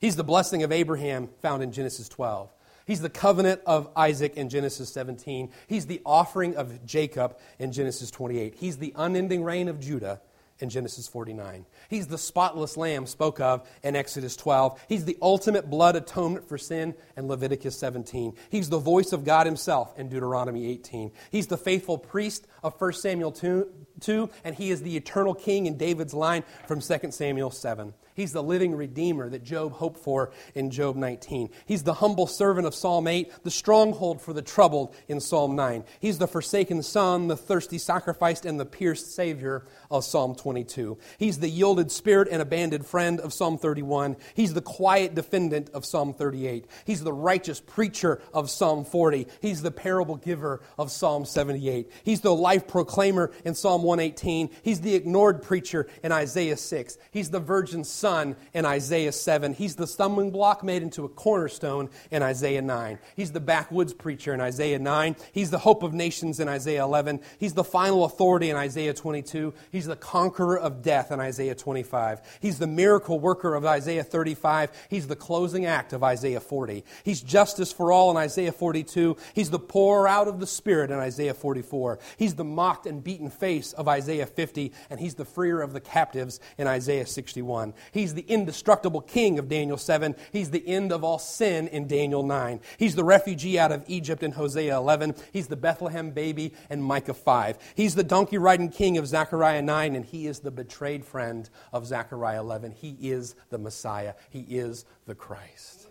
He's 0.00 0.16
the 0.16 0.24
blessing 0.24 0.62
of 0.62 0.72
Abraham 0.72 1.28
found 1.40 1.62
in 1.62 1.72
Genesis 1.72 2.08
12. 2.08 2.50
He's 2.86 3.00
the 3.00 3.10
covenant 3.10 3.60
of 3.66 3.90
Isaac 3.96 4.36
in 4.36 4.48
Genesis 4.48 4.88
17. 4.90 5.50
He's 5.66 5.86
the 5.86 6.00
offering 6.06 6.56
of 6.56 6.86
Jacob 6.86 7.36
in 7.58 7.72
Genesis 7.72 8.10
28. 8.12 8.54
He's 8.54 8.78
the 8.78 8.92
unending 8.96 9.42
reign 9.42 9.68
of 9.68 9.80
Judah 9.80 10.20
in 10.60 10.68
Genesis 10.68 11.08
49. 11.08 11.66
He's 11.88 12.06
the 12.06 12.18
spotless 12.18 12.76
lamb 12.76 13.06
spoke 13.06 13.40
of 13.40 13.68
in 13.82 13.96
Exodus 13.96 14.36
12. 14.36 14.80
He's 14.88 15.04
the 15.04 15.18
ultimate 15.20 15.68
blood 15.68 15.96
atonement 15.96 16.48
for 16.48 16.58
sin 16.58 16.94
in 17.16 17.28
Leviticus 17.28 17.78
17. 17.78 18.34
He's 18.50 18.68
the 18.68 18.78
voice 18.78 19.12
of 19.12 19.24
God 19.24 19.46
himself 19.46 19.98
in 19.98 20.08
Deuteronomy 20.08 20.66
18. 20.68 21.12
He's 21.30 21.46
the 21.46 21.58
faithful 21.58 21.98
priest 21.98 22.46
of 22.62 22.80
1 22.80 22.92
Samuel 22.94 23.32
2, 23.32 23.68
2 24.00 24.30
and 24.44 24.54
he 24.54 24.70
is 24.70 24.82
the 24.82 24.96
eternal 24.96 25.34
king 25.34 25.66
in 25.66 25.76
David's 25.76 26.14
line 26.14 26.44
from 26.66 26.80
2 26.80 27.10
Samuel 27.10 27.50
7. 27.50 27.92
He's 28.16 28.32
the 28.32 28.42
living 28.42 28.74
redeemer 28.74 29.28
that 29.28 29.44
Job 29.44 29.74
hoped 29.74 30.00
for 30.00 30.32
in 30.54 30.70
Job 30.70 30.96
19. 30.96 31.50
He's 31.66 31.82
the 31.82 31.92
humble 31.92 32.26
servant 32.26 32.66
of 32.66 32.74
Psalm 32.74 33.06
8, 33.06 33.30
the 33.44 33.50
stronghold 33.50 34.22
for 34.22 34.32
the 34.32 34.40
troubled 34.40 34.96
in 35.06 35.20
Psalm 35.20 35.54
9. 35.54 35.84
He's 36.00 36.16
the 36.16 36.26
forsaken 36.26 36.82
son, 36.82 37.28
the 37.28 37.36
thirsty 37.36 37.76
sacrificed, 37.76 38.46
and 38.46 38.58
the 38.58 38.64
pierced 38.64 39.14
Savior 39.14 39.66
of 39.90 40.02
Psalm 40.04 40.34
22. 40.34 40.96
He's 41.18 41.40
the 41.40 41.50
yielded 41.50 41.92
spirit 41.92 42.28
and 42.30 42.40
abandoned 42.40 42.86
friend 42.86 43.20
of 43.20 43.34
Psalm 43.34 43.58
31. 43.58 44.16
He's 44.32 44.54
the 44.54 44.62
quiet 44.62 45.14
defendant 45.14 45.68
of 45.74 45.84
Psalm 45.84 46.14
38. 46.14 46.64
He's 46.86 47.04
the 47.04 47.12
righteous 47.12 47.60
preacher 47.60 48.22
of 48.32 48.48
Psalm 48.48 48.86
40. 48.86 49.26
He's 49.42 49.60
the 49.60 49.70
parable 49.70 50.16
giver 50.16 50.62
of 50.78 50.90
Psalm 50.90 51.26
78. 51.26 51.90
He's 52.02 52.22
the 52.22 52.34
life 52.34 52.66
proclaimer 52.66 53.30
in 53.44 53.54
Psalm 53.54 53.82
118. 53.82 54.48
He's 54.62 54.80
the 54.80 54.94
ignored 54.94 55.42
preacher 55.42 55.86
in 56.02 56.12
Isaiah 56.12 56.56
6. 56.56 56.96
He's 57.10 57.28
the 57.28 57.40
virgin 57.40 57.84
son 57.84 58.05
son 58.06 58.36
in 58.54 58.64
Isaiah 58.64 59.10
7. 59.10 59.52
He's 59.52 59.74
the 59.74 59.86
stumbling 59.88 60.30
block 60.30 60.62
made 60.62 60.80
into 60.80 61.04
a 61.04 61.08
cornerstone 61.08 61.90
in 62.12 62.22
Isaiah 62.22 62.62
9. 62.62 63.00
He's 63.16 63.32
the 63.32 63.40
backwoods 63.40 63.92
preacher 63.92 64.32
in 64.32 64.40
Isaiah 64.40 64.78
9. 64.78 65.16
He's 65.32 65.50
the 65.50 65.58
hope 65.58 65.82
of 65.82 65.92
nations 65.92 66.38
in 66.38 66.46
Isaiah 66.46 66.84
11. 66.84 67.18
He's 67.40 67.54
the 67.54 67.64
final 67.64 68.04
authority 68.04 68.48
in 68.48 68.56
Isaiah 68.56 68.94
22. 68.94 69.52
He's 69.72 69.86
the 69.86 69.96
conqueror 69.96 70.56
of 70.56 70.82
death 70.82 71.10
in 71.10 71.18
Isaiah 71.18 71.56
25. 71.56 72.20
He's 72.40 72.60
the 72.60 72.68
miracle 72.68 73.18
worker 73.18 73.56
of 73.56 73.66
Isaiah 73.66 74.04
35. 74.04 74.70
He's 74.88 75.08
the 75.08 75.16
closing 75.16 75.66
act 75.66 75.92
of 75.92 76.04
Isaiah 76.04 76.38
40. 76.38 76.84
He's 77.02 77.20
justice 77.20 77.72
for 77.72 77.90
all 77.90 78.12
in 78.12 78.16
Isaiah 78.16 78.52
42. 78.52 79.16
He's 79.34 79.50
the 79.50 79.58
pourer 79.58 80.06
out 80.06 80.28
of 80.28 80.38
the 80.38 80.46
Spirit 80.46 80.92
in 80.92 81.00
Isaiah 81.00 81.34
44. 81.34 81.98
He's 82.16 82.36
the 82.36 82.44
mocked 82.44 82.86
and 82.86 83.02
beaten 83.02 83.30
face 83.30 83.72
of 83.72 83.88
Isaiah 83.88 84.26
50. 84.26 84.72
And 84.90 85.00
he's 85.00 85.16
the 85.16 85.24
freer 85.24 85.60
of 85.60 85.72
the 85.72 85.80
captives 85.80 86.38
in 86.56 86.68
Isaiah 86.68 87.06
61. 87.06 87.74
He's 87.96 88.12
the 88.12 88.26
indestructible 88.28 89.00
king 89.00 89.38
of 89.38 89.48
Daniel 89.48 89.78
7. 89.78 90.14
He's 90.30 90.50
the 90.50 90.68
end 90.68 90.92
of 90.92 91.02
all 91.02 91.18
sin 91.18 91.66
in 91.68 91.86
Daniel 91.86 92.22
9. 92.22 92.60
He's 92.76 92.94
the 92.94 93.02
refugee 93.02 93.58
out 93.58 93.72
of 93.72 93.84
Egypt 93.86 94.22
in 94.22 94.32
Hosea 94.32 94.76
11. 94.76 95.14
He's 95.32 95.46
the 95.46 95.56
Bethlehem 95.56 96.10
baby 96.10 96.52
in 96.68 96.82
Micah 96.82 97.14
5. 97.14 97.56
He's 97.74 97.94
the 97.94 98.04
donkey 98.04 98.36
riding 98.36 98.68
king 98.68 98.98
of 98.98 99.06
Zechariah 99.06 99.62
9, 99.62 99.96
and 99.96 100.04
he 100.04 100.26
is 100.26 100.40
the 100.40 100.50
betrayed 100.50 101.06
friend 101.06 101.48
of 101.72 101.86
Zechariah 101.86 102.40
11. 102.40 102.72
He 102.72 102.98
is 103.00 103.34
the 103.48 103.56
Messiah. 103.56 104.12
He 104.28 104.40
is 104.40 104.84
the 105.06 105.14
Christ. 105.14 105.88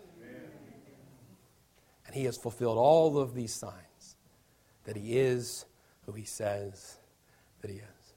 And 2.06 2.14
he 2.14 2.26
has 2.26 2.36
fulfilled 2.36 2.78
all 2.78 3.18
of 3.18 3.34
these 3.34 3.52
signs 3.52 4.16
that 4.84 4.94
he 4.94 5.18
is 5.18 5.64
who 6.04 6.12
he 6.12 6.24
says 6.24 6.98
that 7.62 7.70
he 7.72 7.78
is. 7.78 8.14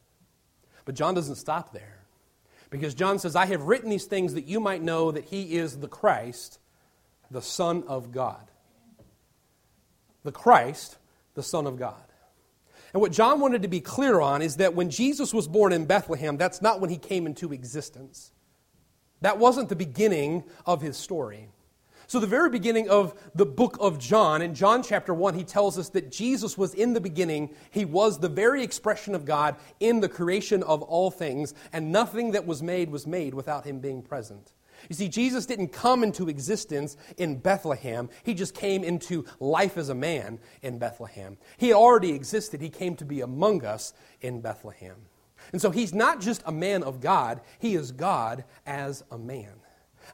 But 0.85 0.93
John 0.93 1.15
doesn't 1.15 1.37
stop 1.37 1.73
there. 1.73 1.99
Because 2.69 2.93
John 2.93 3.17
says, 3.19 3.35
I 3.35 3.47
have 3.47 3.63
written 3.63 3.89
these 3.89 4.05
things 4.05 4.35
that 4.35 4.45
you 4.45 4.59
might 4.59 4.81
know 4.81 5.11
that 5.11 5.25
he 5.25 5.57
is 5.57 5.77
the 5.77 5.87
Christ, 5.87 6.59
the 7.31 7.41
Son 7.41 7.83
of 7.87 8.11
God. 8.11 8.51
The 10.23 10.31
Christ, 10.31 10.97
the 11.33 11.43
Son 11.43 11.65
of 11.65 11.77
God. 11.77 12.03
And 12.93 13.01
what 13.01 13.11
John 13.11 13.39
wanted 13.39 13.61
to 13.61 13.67
be 13.67 13.81
clear 13.81 14.19
on 14.19 14.41
is 14.41 14.57
that 14.57 14.75
when 14.75 14.89
Jesus 14.89 15.33
was 15.33 15.47
born 15.47 15.73
in 15.73 15.85
Bethlehem, 15.85 16.37
that's 16.37 16.61
not 16.61 16.79
when 16.79 16.89
he 16.89 16.97
came 16.97 17.25
into 17.25 17.53
existence. 17.53 18.31
That 19.21 19.37
wasn't 19.37 19.69
the 19.69 19.75
beginning 19.75 20.43
of 20.65 20.81
his 20.81 20.97
story. 20.97 21.49
So, 22.09 22.19
the 22.19 22.25
very 22.25 22.49
beginning 22.49 22.89
of 22.89 23.13
the 23.35 23.45
book 23.45 23.77
of 23.79 23.99
John, 23.99 24.41
in 24.41 24.55
John 24.55 24.81
chapter 24.81 25.13
1, 25.13 25.35
he 25.35 25.43
tells 25.43 25.77
us 25.77 25.89
that 25.89 26.11
Jesus 26.11 26.57
was 26.57 26.73
in 26.73 26.93
the 26.93 26.99
beginning. 26.99 27.53
He 27.69 27.85
was 27.85 28.17
the 28.17 28.27
very 28.27 28.63
expression 28.63 29.13
of 29.13 29.25
God 29.25 29.57
in 29.79 29.99
the 29.99 30.09
creation 30.09 30.63
of 30.63 30.81
all 30.81 31.11
things, 31.11 31.53
and 31.71 31.91
nothing 31.91 32.31
that 32.31 32.47
was 32.47 32.63
made 32.63 32.89
was 32.89 33.05
made 33.05 33.35
without 33.35 33.63
him 33.63 33.79
being 33.79 34.01
present. 34.01 34.53
You 34.89 34.95
see, 34.95 35.07
Jesus 35.07 35.45
didn't 35.45 35.67
come 35.67 36.03
into 36.03 36.29
existence 36.29 36.97
in 37.17 37.37
Bethlehem. 37.37 38.09
He 38.23 38.33
just 38.33 38.55
came 38.55 38.83
into 38.83 39.25
life 39.39 39.77
as 39.77 39.89
a 39.89 39.95
man 39.95 40.39
in 40.63 40.79
Bethlehem. 40.79 41.37
He 41.57 41.73
already 41.73 42.13
existed. 42.13 42.59
He 42.59 42.69
came 42.69 42.95
to 42.95 43.05
be 43.05 43.21
among 43.21 43.63
us 43.63 43.93
in 44.19 44.41
Bethlehem. 44.41 44.95
And 45.51 45.61
so 45.61 45.69
he's 45.69 45.93
not 45.93 46.21
just 46.21 46.41
a 46.47 46.51
man 46.51 46.81
of 46.81 47.01
God, 47.01 47.41
he 47.59 47.75
is 47.75 47.91
God 47.91 48.45
as 48.65 49.03
a 49.11 49.17
man. 49.19 49.58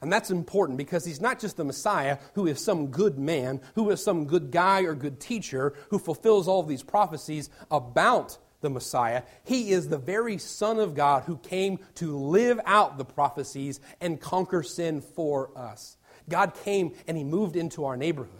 And 0.00 0.12
that's 0.12 0.30
important 0.30 0.78
because 0.78 1.04
he's 1.04 1.20
not 1.20 1.40
just 1.40 1.56
the 1.56 1.64
Messiah 1.64 2.18
who 2.34 2.46
is 2.46 2.62
some 2.62 2.88
good 2.88 3.18
man, 3.18 3.60
who 3.74 3.90
is 3.90 4.02
some 4.02 4.26
good 4.26 4.50
guy 4.50 4.82
or 4.82 4.94
good 4.94 5.20
teacher 5.20 5.74
who 5.90 5.98
fulfills 5.98 6.48
all 6.48 6.62
these 6.62 6.82
prophecies 6.82 7.50
about 7.70 8.38
the 8.60 8.70
Messiah. 8.70 9.22
He 9.44 9.70
is 9.70 9.88
the 9.88 9.98
very 9.98 10.38
Son 10.38 10.78
of 10.78 10.94
God 10.94 11.24
who 11.24 11.36
came 11.38 11.78
to 11.96 12.16
live 12.16 12.60
out 12.64 12.98
the 12.98 13.04
prophecies 13.04 13.80
and 14.00 14.20
conquer 14.20 14.62
sin 14.62 15.00
for 15.00 15.56
us. 15.56 15.96
God 16.28 16.54
came 16.64 16.94
and 17.06 17.16
he 17.16 17.24
moved 17.24 17.56
into 17.56 17.84
our 17.84 17.96
neighborhood. 17.96 18.32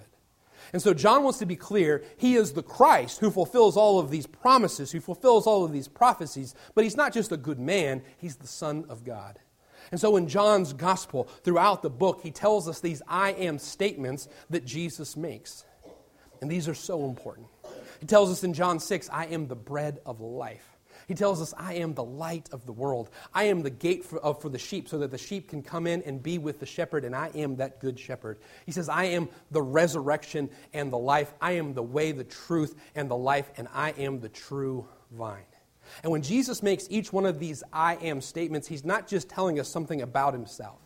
And 0.72 0.82
so 0.82 0.94
John 0.94 1.22
wants 1.22 1.38
to 1.38 1.46
be 1.46 1.56
clear 1.56 2.02
he 2.16 2.34
is 2.34 2.52
the 2.52 2.62
Christ 2.62 3.20
who 3.20 3.30
fulfills 3.30 3.76
all 3.76 3.98
of 3.98 4.10
these 4.10 4.26
promises, 4.26 4.90
who 4.90 5.00
fulfills 5.00 5.46
all 5.46 5.64
of 5.64 5.72
these 5.72 5.88
prophecies, 5.88 6.54
but 6.74 6.82
he's 6.82 6.96
not 6.96 7.12
just 7.12 7.30
a 7.30 7.36
good 7.36 7.60
man, 7.60 8.02
he's 8.18 8.36
the 8.36 8.48
Son 8.48 8.84
of 8.88 9.04
God. 9.04 9.38
And 9.90 10.00
so 10.00 10.16
in 10.16 10.28
John's 10.28 10.72
gospel, 10.72 11.24
throughout 11.42 11.82
the 11.82 11.90
book, 11.90 12.20
he 12.22 12.30
tells 12.30 12.68
us 12.68 12.80
these 12.80 13.02
I 13.08 13.32
am 13.32 13.58
statements 13.58 14.28
that 14.50 14.64
Jesus 14.64 15.16
makes. 15.16 15.64
And 16.40 16.50
these 16.50 16.68
are 16.68 16.74
so 16.74 17.04
important. 17.04 17.46
He 18.00 18.06
tells 18.06 18.30
us 18.30 18.44
in 18.44 18.52
John 18.52 18.78
6, 18.78 19.08
I 19.10 19.26
am 19.26 19.48
the 19.48 19.56
bread 19.56 20.00
of 20.04 20.20
life. 20.20 20.76
He 21.08 21.14
tells 21.14 21.40
us, 21.40 21.54
I 21.56 21.74
am 21.74 21.94
the 21.94 22.04
light 22.04 22.48
of 22.52 22.66
the 22.66 22.72
world. 22.72 23.10
I 23.32 23.44
am 23.44 23.62
the 23.62 23.70
gate 23.70 24.04
for, 24.04 24.34
for 24.34 24.48
the 24.48 24.58
sheep 24.58 24.88
so 24.88 24.98
that 24.98 25.10
the 25.10 25.18
sheep 25.18 25.48
can 25.48 25.62
come 25.62 25.86
in 25.86 26.02
and 26.02 26.22
be 26.22 26.38
with 26.38 26.58
the 26.58 26.66
shepherd, 26.66 27.04
and 27.04 27.14
I 27.14 27.30
am 27.34 27.56
that 27.56 27.80
good 27.80 27.98
shepherd. 27.98 28.38
He 28.64 28.72
says, 28.72 28.88
I 28.88 29.04
am 29.04 29.28
the 29.50 29.62
resurrection 29.62 30.50
and 30.72 30.92
the 30.92 30.98
life. 30.98 31.32
I 31.40 31.52
am 31.52 31.74
the 31.74 31.82
way, 31.82 32.12
the 32.12 32.24
truth, 32.24 32.74
and 32.94 33.08
the 33.08 33.16
life, 33.16 33.50
and 33.56 33.68
I 33.72 33.90
am 33.90 34.20
the 34.20 34.28
true 34.28 34.86
vine. 35.12 35.44
And 36.02 36.12
when 36.12 36.22
Jesus 36.22 36.62
makes 36.62 36.86
each 36.90 37.12
one 37.12 37.26
of 37.26 37.38
these 37.38 37.62
I 37.72 37.96
am 37.96 38.20
statements, 38.20 38.68
he's 38.68 38.84
not 38.84 39.06
just 39.06 39.28
telling 39.28 39.58
us 39.60 39.68
something 39.68 40.02
about 40.02 40.32
himself. 40.32 40.78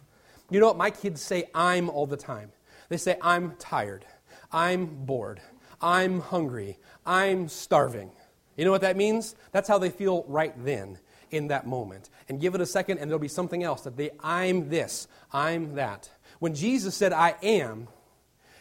You 0.50 0.60
know 0.60 0.66
what? 0.66 0.76
My 0.76 0.90
kids 0.90 1.22
say 1.22 1.48
I'm 1.54 1.88
all 1.88 2.06
the 2.06 2.16
time. 2.16 2.52
They 2.88 2.96
say, 2.96 3.16
I'm 3.22 3.54
tired. 3.56 4.04
I'm 4.52 4.86
bored. 4.86 5.40
I'm 5.80 6.20
hungry. 6.20 6.78
I'm 7.06 7.48
starving. 7.48 8.10
You 8.56 8.64
know 8.64 8.72
what 8.72 8.82
that 8.82 8.96
means? 8.96 9.36
That's 9.52 9.68
how 9.68 9.78
they 9.78 9.90
feel 9.90 10.24
right 10.28 10.52
then 10.64 10.98
in 11.30 11.48
that 11.48 11.66
moment. 11.66 12.10
And 12.28 12.40
give 12.40 12.54
it 12.54 12.60
a 12.60 12.66
second, 12.66 12.98
and 12.98 13.08
there'll 13.08 13.20
be 13.20 13.28
something 13.28 13.62
else 13.62 13.82
that 13.82 13.96
they, 13.96 14.10
I'm 14.20 14.68
this, 14.68 15.08
I'm 15.32 15.76
that. 15.76 16.10
When 16.40 16.54
Jesus 16.54 16.94
said, 16.94 17.12
I 17.12 17.36
am, 17.42 17.88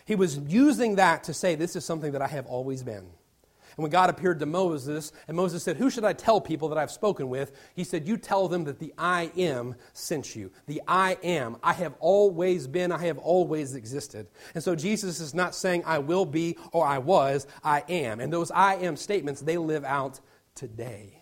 he 0.06 0.16
was 0.16 0.38
using 0.38 0.96
that 0.96 1.24
to 1.26 1.34
say, 1.34 1.56
This 1.56 1.76
is 1.76 1.86
something 1.86 2.14
that 2.14 2.22
I 2.22 2.28
have 2.28 2.46
always 2.46 2.84
been. 2.84 3.08
And 3.80 3.84
when 3.84 3.92
God 3.92 4.10
appeared 4.10 4.40
to 4.42 4.46
Moses, 4.46 5.14
and 5.30 5.38
Moses 5.38 5.64
said, 5.64 5.78
Who 5.78 5.90
should 5.90 6.04
I 6.04 6.12
tell 6.12 6.42
people 6.42 6.68
that 6.68 6.78
I've 6.78 6.92
spoken 6.92 7.30
with? 7.30 7.58
He 7.78 7.86
said, 7.86 8.10
You 8.10 8.18
tell 8.18 8.50
them 8.50 8.66
that 8.66 8.78
the 8.78 8.94
I 8.98 9.32
am 9.38 9.76
sent 9.94 10.36
you. 10.36 10.52
The 10.68 10.82
I 10.86 11.18
am. 11.24 11.56
I 11.64 11.72
have 11.72 11.94
always 12.02 12.68
been, 12.68 12.92
I 12.92 13.06
have 13.06 13.18
always 13.18 13.76
existed. 13.76 14.28
And 14.54 14.62
so 14.62 14.76
Jesus 14.76 15.22
is 15.22 15.34
not 15.34 15.56
saying, 15.56 15.84
I 15.86 16.00
will 16.00 16.26
be 16.26 16.58
or 16.74 16.86
I 16.86 16.98
was, 16.98 17.48
I 17.64 17.86
am. 17.88 18.20
And 18.20 18.34
those 18.34 18.52
I 18.52 18.76
am 18.76 18.98
statements, 18.98 19.40
they 19.40 19.56
live 19.56 19.86
out 19.86 20.20
today. 20.56 21.14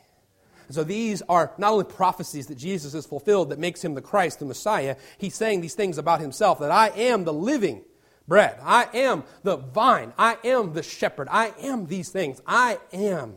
So 0.71 0.83
these 0.83 1.21
are 1.29 1.53
not 1.59 1.73
only 1.73 1.85
prophecies 1.85 2.47
that 2.47 2.57
Jesus 2.57 2.93
has 2.93 3.05
fulfilled 3.05 3.51
that 3.51 3.59
makes 3.59 3.83
him 3.83 3.93
the 3.93 4.01
Christ, 4.01 4.39
the 4.39 4.45
Messiah, 4.45 4.95
he's 5.19 5.35
saying 5.35 5.61
these 5.61 5.75
things 5.75 5.99
about 5.99 6.21
himself 6.21 6.57
that 6.57 6.71
I 6.71 6.87
am 6.89 7.23
the 7.23 7.33
living 7.33 7.83
bread. 8.27 8.59
I 8.61 8.87
am 8.93 9.23
the 9.43 9.57
vine. 9.57 10.13
I 10.17 10.37
am 10.43 10.73
the 10.73 10.83
shepherd. 10.83 11.27
I 11.31 11.53
am 11.61 11.87
these 11.87 12.09
things. 12.09 12.41
I 12.45 12.79
am 12.91 13.35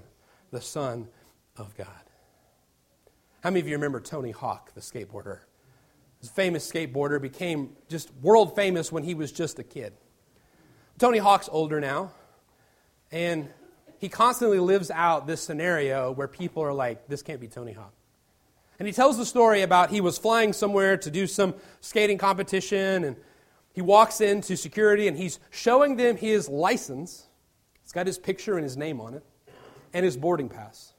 the 0.51 0.61
Son 0.61 1.09
of 1.57 1.77
God. 1.77 1.87
How 3.43 3.51
many 3.51 3.61
of 3.61 3.69
you 3.69 3.75
remember 3.75 4.01
Tony 4.01 4.33
Hawk, 4.33 4.75
the 4.75 4.81
skateboarder? 4.81 5.39
Famous 6.35 6.71
skateboarder 6.71 7.21
became 7.21 7.77
just 7.89 8.13
world 8.21 8.55
famous 8.55 8.93
when 8.93 9.03
he 9.05 9.15
was 9.15 9.33
just 9.33 9.59
a 9.59 9.65
kid. 9.65 9.95
Tony 10.99 11.17
Hawk's 11.17 11.49
older 11.51 11.81
now, 11.81 12.13
and 13.11 13.49
he 13.99 14.11
constantly 14.11 14.59
lives 14.59 14.91
out 14.91 15.27
this 15.27 15.41
scenario 15.41 16.11
where 16.11 16.29
people 16.29 16.63
are 16.63 16.75
like, 16.75 17.09
this 17.09 17.23
can't 17.23 17.41
be 17.41 17.49
Tony 17.49 17.73
Hawk. 17.73 17.95
And 18.79 18.87
he 18.87 18.93
tells 18.93 19.17
the 19.17 19.25
story 19.25 19.63
about 19.63 19.91
he 19.91 20.03
was 20.03 20.19
flying 20.19 20.53
somewhere 20.53 20.99
to 20.99 21.11
do 21.11 21.27
some 21.27 21.55
skating 21.81 22.19
competition, 22.19 23.05
and 23.05 23.17
he 23.73 23.81
walks 23.81 24.21
into 24.21 24.57
security 24.57 25.09
and 25.09 25.17
he's 25.17 25.39
showing 25.51 25.97
them 25.97 26.17
his 26.17 26.49
license. 26.49 27.29
It's 27.83 27.93
got 27.93 28.07
his 28.07 28.19
picture 28.19 28.55
and 28.55 28.65
his 28.65 28.77
name 28.77 29.01
on 29.01 29.15
it, 29.15 29.25
and 29.93 30.05
his 30.05 30.17
boarding 30.17 30.49
pass. 30.49 30.95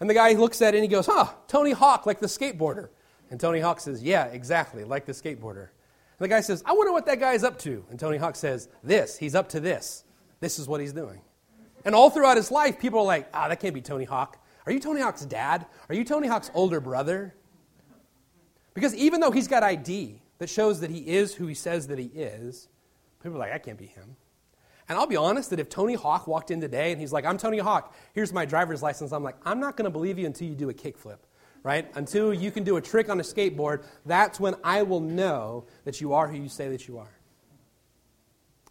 And 0.00 0.10
the 0.10 0.14
guy 0.14 0.32
looks 0.32 0.60
at 0.62 0.74
it 0.74 0.78
and 0.78 0.84
he 0.84 0.88
goes, 0.88 1.06
Huh, 1.06 1.28
Tony 1.46 1.72
Hawk, 1.72 2.06
like 2.06 2.20
the 2.20 2.26
skateboarder. 2.26 2.88
And 3.30 3.38
Tony 3.38 3.60
Hawk 3.60 3.80
says, 3.80 4.02
Yeah, 4.02 4.24
exactly, 4.26 4.84
like 4.84 5.06
the 5.06 5.12
skateboarder. 5.12 5.68
And 5.68 6.18
the 6.18 6.28
guy 6.28 6.40
says, 6.40 6.62
I 6.66 6.72
wonder 6.72 6.92
what 6.92 7.06
that 7.06 7.20
guy's 7.20 7.44
up 7.44 7.58
to. 7.60 7.84
And 7.90 7.98
Tony 7.98 8.18
Hawk 8.18 8.36
says, 8.36 8.68
This, 8.82 9.16
he's 9.16 9.34
up 9.34 9.48
to 9.50 9.60
this. 9.60 10.04
This 10.40 10.58
is 10.58 10.66
what 10.66 10.80
he's 10.80 10.92
doing. 10.92 11.20
And 11.84 11.94
all 11.94 12.10
throughout 12.10 12.36
his 12.36 12.50
life, 12.50 12.78
people 12.78 13.00
are 13.00 13.04
like, 13.04 13.28
Ah, 13.34 13.48
that 13.48 13.60
can't 13.60 13.74
be 13.74 13.80
Tony 13.80 14.04
Hawk. 14.04 14.38
Are 14.66 14.72
you 14.72 14.80
Tony 14.80 15.00
Hawk's 15.00 15.24
dad? 15.24 15.66
Are 15.88 15.94
you 15.94 16.04
Tony 16.04 16.28
Hawk's 16.28 16.50
older 16.54 16.80
brother? 16.80 17.34
Because 18.74 18.94
even 18.94 19.20
though 19.20 19.30
he's 19.30 19.48
got 19.48 19.62
ID, 19.62 20.21
that 20.42 20.50
shows 20.50 20.80
that 20.80 20.90
he 20.90 20.98
is 20.98 21.36
who 21.36 21.46
he 21.46 21.54
says 21.54 21.86
that 21.86 22.00
he 22.00 22.06
is, 22.06 22.66
people 23.22 23.36
are 23.36 23.38
like, 23.38 23.52
that 23.52 23.62
can't 23.62 23.78
be 23.78 23.86
him. 23.86 24.16
And 24.88 24.98
I'll 24.98 25.06
be 25.06 25.14
honest 25.14 25.50
that 25.50 25.60
if 25.60 25.68
Tony 25.68 25.94
Hawk 25.94 26.26
walked 26.26 26.50
in 26.50 26.60
today 26.60 26.90
and 26.90 27.00
he's 27.00 27.12
like, 27.12 27.24
I'm 27.24 27.38
Tony 27.38 27.58
Hawk, 27.58 27.94
here's 28.12 28.32
my 28.32 28.44
driver's 28.44 28.82
license, 28.82 29.12
I'm 29.12 29.22
like, 29.22 29.36
I'm 29.44 29.60
not 29.60 29.76
going 29.76 29.84
to 29.84 29.90
believe 29.90 30.18
you 30.18 30.26
until 30.26 30.48
you 30.48 30.56
do 30.56 30.68
a 30.68 30.74
kickflip, 30.74 31.18
right? 31.62 31.88
Until 31.94 32.34
you 32.34 32.50
can 32.50 32.64
do 32.64 32.76
a 32.76 32.80
trick 32.80 33.08
on 33.08 33.20
a 33.20 33.22
skateboard, 33.22 33.84
that's 34.04 34.40
when 34.40 34.56
I 34.64 34.82
will 34.82 34.98
know 34.98 35.66
that 35.84 36.00
you 36.00 36.12
are 36.12 36.26
who 36.26 36.36
you 36.36 36.48
say 36.48 36.68
that 36.70 36.88
you 36.88 36.98
are. 36.98 37.16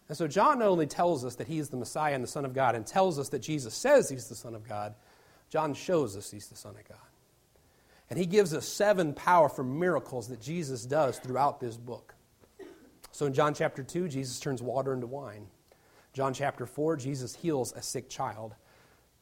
And 0.09 0.17
so 0.17 0.27
John 0.27 0.59
not 0.59 0.67
only 0.67 0.87
tells 0.87 1.23
us 1.23 1.35
that 1.35 1.47
he 1.47 1.57
is 1.57 1.69
the 1.69 1.77
Messiah 1.77 2.15
and 2.15 2.21
the 2.21 2.27
Son 2.27 2.43
of 2.43 2.53
God 2.53 2.75
and 2.75 2.85
tells 2.85 3.17
us 3.17 3.29
that 3.29 3.39
Jesus 3.39 3.73
says 3.75 4.09
he's 4.09 4.27
the 4.27 4.35
Son 4.35 4.55
of 4.55 4.67
God, 4.67 4.93
John 5.49 5.73
shows 5.73 6.17
us 6.17 6.31
he's 6.31 6.49
the 6.49 6.57
Son 6.57 6.75
of 6.77 6.85
God. 6.85 7.10
And 8.11 8.19
he 8.19 8.25
gives 8.25 8.53
us 8.53 8.67
seven 8.67 9.13
powerful 9.13 9.63
miracles 9.63 10.27
that 10.27 10.41
Jesus 10.41 10.85
does 10.85 11.17
throughout 11.17 11.61
this 11.61 11.77
book. 11.77 12.13
So 13.13 13.25
in 13.25 13.33
John 13.33 13.53
chapter 13.53 13.83
2, 13.83 14.09
Jesus 14.09 14.37
turns 14.37 14.61
water 14.61 14.93
into 14.93 15.07
wine. 15.07 15.47
John 16.11 16.33
chapter 16.33 16.65
4, 16.65 16.97
Jesus 16.97 17.33
heals 17.33 17.71
a 17.71 17.81
sick 17.81 18.09
child. 18.09 18.53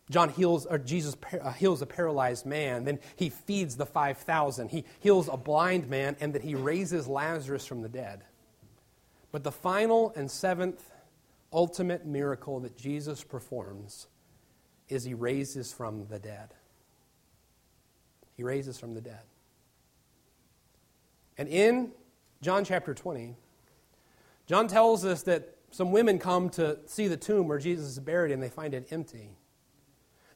John 0.09 0.29
heals, 0.29 0.65
or 0.65 0.79
Jesus 0.79 1.15
uh, 1.39 1.51
heals 1.51 1.83
a 1.83 1.85
paralyzed 1.85 2.47
man. 2.47 2.83
Then 2.83 2.97
he 3.15 3.29
feeds 3.29 3.77
the 3.77 3.85
5,000. 3.85 4.69
He 4.69 4.85
heals 5.01 5.29
a 5.31 5.37
blind 5.37 5.87
man, 5.87 6.17
and 6.19 6.33
that 6.33 6.41
he 6.41 6.55
raises 6.55 7.07
Lazarus 7.07 7.67
from 7.67 7.83
the 7.83 7.89
dead. 7.89 8.23
But 9.31 9.43
the 9.43 9.51
final 9.51 10.13
and 10.15 10.31
seventh 10.31 10.83
ultimate 11.53 12.07
miracle 12.07 12.59
that 12.61 12.75
Jesus 12.75 13.23
performs 13.23 14.07
is 14.87 15.03
he 15.03 15.13
raises 15.13 15.71
from 15.71 16.07
the 16.07 16.17
dead. 16.17 16.55
He 18.39 18.43
raises 18.43 18.79
from 18.79 18.93
the 18.93 19.01
dead. 19.01 19.19
And 21.37 21.49
in 21.49 21.91
John 22.41 22.63
chapter 22.63 22.93
20, 22.93 23.35
John 24.47 24.69
tells 24.69 25.03
us 25.03 25.23
that 25.23 25.57
some 25.71 25.91
women 25.91 26.19
come 26.19 26.49
to 26.51 26.79
see 26.85 27.09
the 27.09 27.17
tomb 27.17 27.49
where 27.49 27.59
Jesus 27.59 27.89
is 27.89 27.99
buried 27.99 28.31
and 28.31 28.41
they 28.41 28.47
find 28.47 28.73
it 28.73 28.87
empty. 28.91 29.35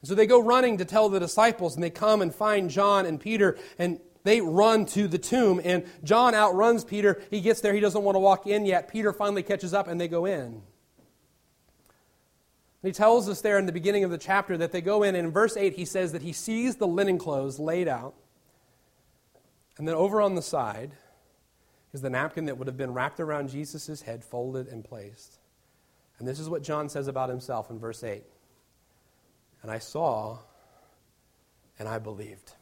And 0.02 0.10
so 0.10 0.16
they 0.16 0.28
go 0.28 0.42
running 0.42 0.80
to 0.80 0.84
tell 0.84 1.08
the 1.08 1.18
disciples, 1.18 1.76
and 1.76 1.82
they 1.82 1.89
come 1.89 2.22
and 2.22 2.36
find 2.36 2.70
John 2.70 3.06
and 3.06 3.22
Peter, 3.22 3.58
and 3.80 4.02
they 4.26 4.42
run 4.42 4.86
to 4.88 5.08
the 5.08 5.18
tomb. 5.18 5.62
And 5.63 5.86
John 6.04 6.36
outruns 6.36 6.84
Peter. 6.84 7.22
He 7.32 7.39
gets 7.39 7.62
there, 7.62 7.74
he 7.74 7.80
doesn't 7.80 8.04
want 8.04 8.16
to 8.16 8.20
walk 8.20 8.48
in 8.48 8.66
yet. 8.66 8.89
Peter 8.89 9.13
finally 9.13 9.44
catches 9.44 9.74
up, 9.74 9.88
and 9.88 10.02
they 10.02 10.10
go 10.10 10.26
in. 10.26 10.62
He 12.84 12.91
tells 12.91 13.30
us 13.30 13.39
there 13.39 13.58
in 13.58 13.65
the 13.65 13.72
beginning 13.72 14.04
of 14.04 14.12
the 14.12 14.17
chapter 14.17 14.58
that 14.58 14.74
they 14.74 14.82
go 14.82 15.04
in, 15.04 15.15
and 15.15 15.28
in 15.28 15.32
verse 15.32 15.56
8, 15.56 15.74
he 15.74 15.86
says 15.86 16.12
that 16.12 16.22
he 16.22 16.34
sees 16.34 16.76
the 16.76 16.86
linen 16.86 17.17
clothes 17.17 17.58
laid 17.58 17.88
out, 17.88 18.13
And 19.78 19.88
then 19.88 19.96
over 19.96 20.22
on 20.22 20.36
the 20.36 20.41
side 20.41 20.91
is 21.93 22.02
the 22.02 22.10
napkin 22.10 22.46
that 22.46 22.58
would 22.58 22.67
have 22.67 22.78
been 22.78 22.93
wrapped 22.93 23.22
around 23.22 23.50
Jesus' 23.50 24.02
head, 24.02 24.24
folded 24.24 24.67
and 24.67 24.84
placed. 24.84 25.39
And 26.19 26.28
this 26.28 26.39
is 26.39 26.50
what 26.50 26.62
John 26.62 26.89
says 26.89 27.08
about 27.08 27.30
himself 27.30 27.69
in 27.69 27.80
verse 27.80 28.04
8. 28.04 28.24
And 29.62 29.72
I 29.72 29.80
saw 29.80 30.39
and 31.80 31.88
I 31.88 32.00
believed. 32.00 32.54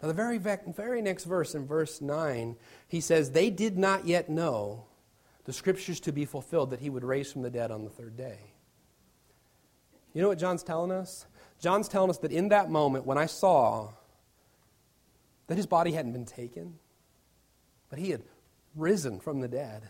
Now, 0.00 0.08
the 0.08 0.14
very, 0.14 0.38
very 0.38 1.02
next 1.02 1.24
verse, 1.24 1.54
in 1.54 1.66
verse 1.66 2.00
9, 2.00 2.56
he 2.86 3.00
says, 3.00 3.30
They 3.30 3.50
did 3.50 3.76
not 3.76 4.06
yet 4.06 4.28
know 4.28 4.85
the 5.46 5.52
scriptures 5.52 6.00
to 6.00 6.12
be 6.12 6.24
fulfilled 6.24 6.70
that 6.70 6.80
he 6.80 6.90
would 6.90 7.04
raise 7.04 7.32
from 7.32 7.42
the 7.42 7.50
dead 7.50 7.70
on 7.70 7.84
the 7.84 7.90
third 7.90 8.16
day. 8.16 8.38
You 10.12 10.22
know 10.22 10.28
what 10.28 10.38
John's 10.38 10.62
telling 10.62 10.90
us? 10.90 11.24
John's 11.60 11.88
telling 11.88 12.10
us 12.10 12.18
that 12.18 12.32
in 12.32 12.48
that 12.48 12.68
moment, 12.68 13.06
when 13.06 13.16
I 13.16 13.26
saw 13.26 13.92
that 15.46 15.56
his 15.56 15.66
body 15.66 15.92
hadn't 15.92 16.12
been 16.12 16.26
taken, 16.26 16.78
but 17.88 17.98
he 17.98 18.10
had 18.10 18.22
risen 18.74 19.20
from 19.20 19.40
the 19.40 19.48
dead, 19.48 19.88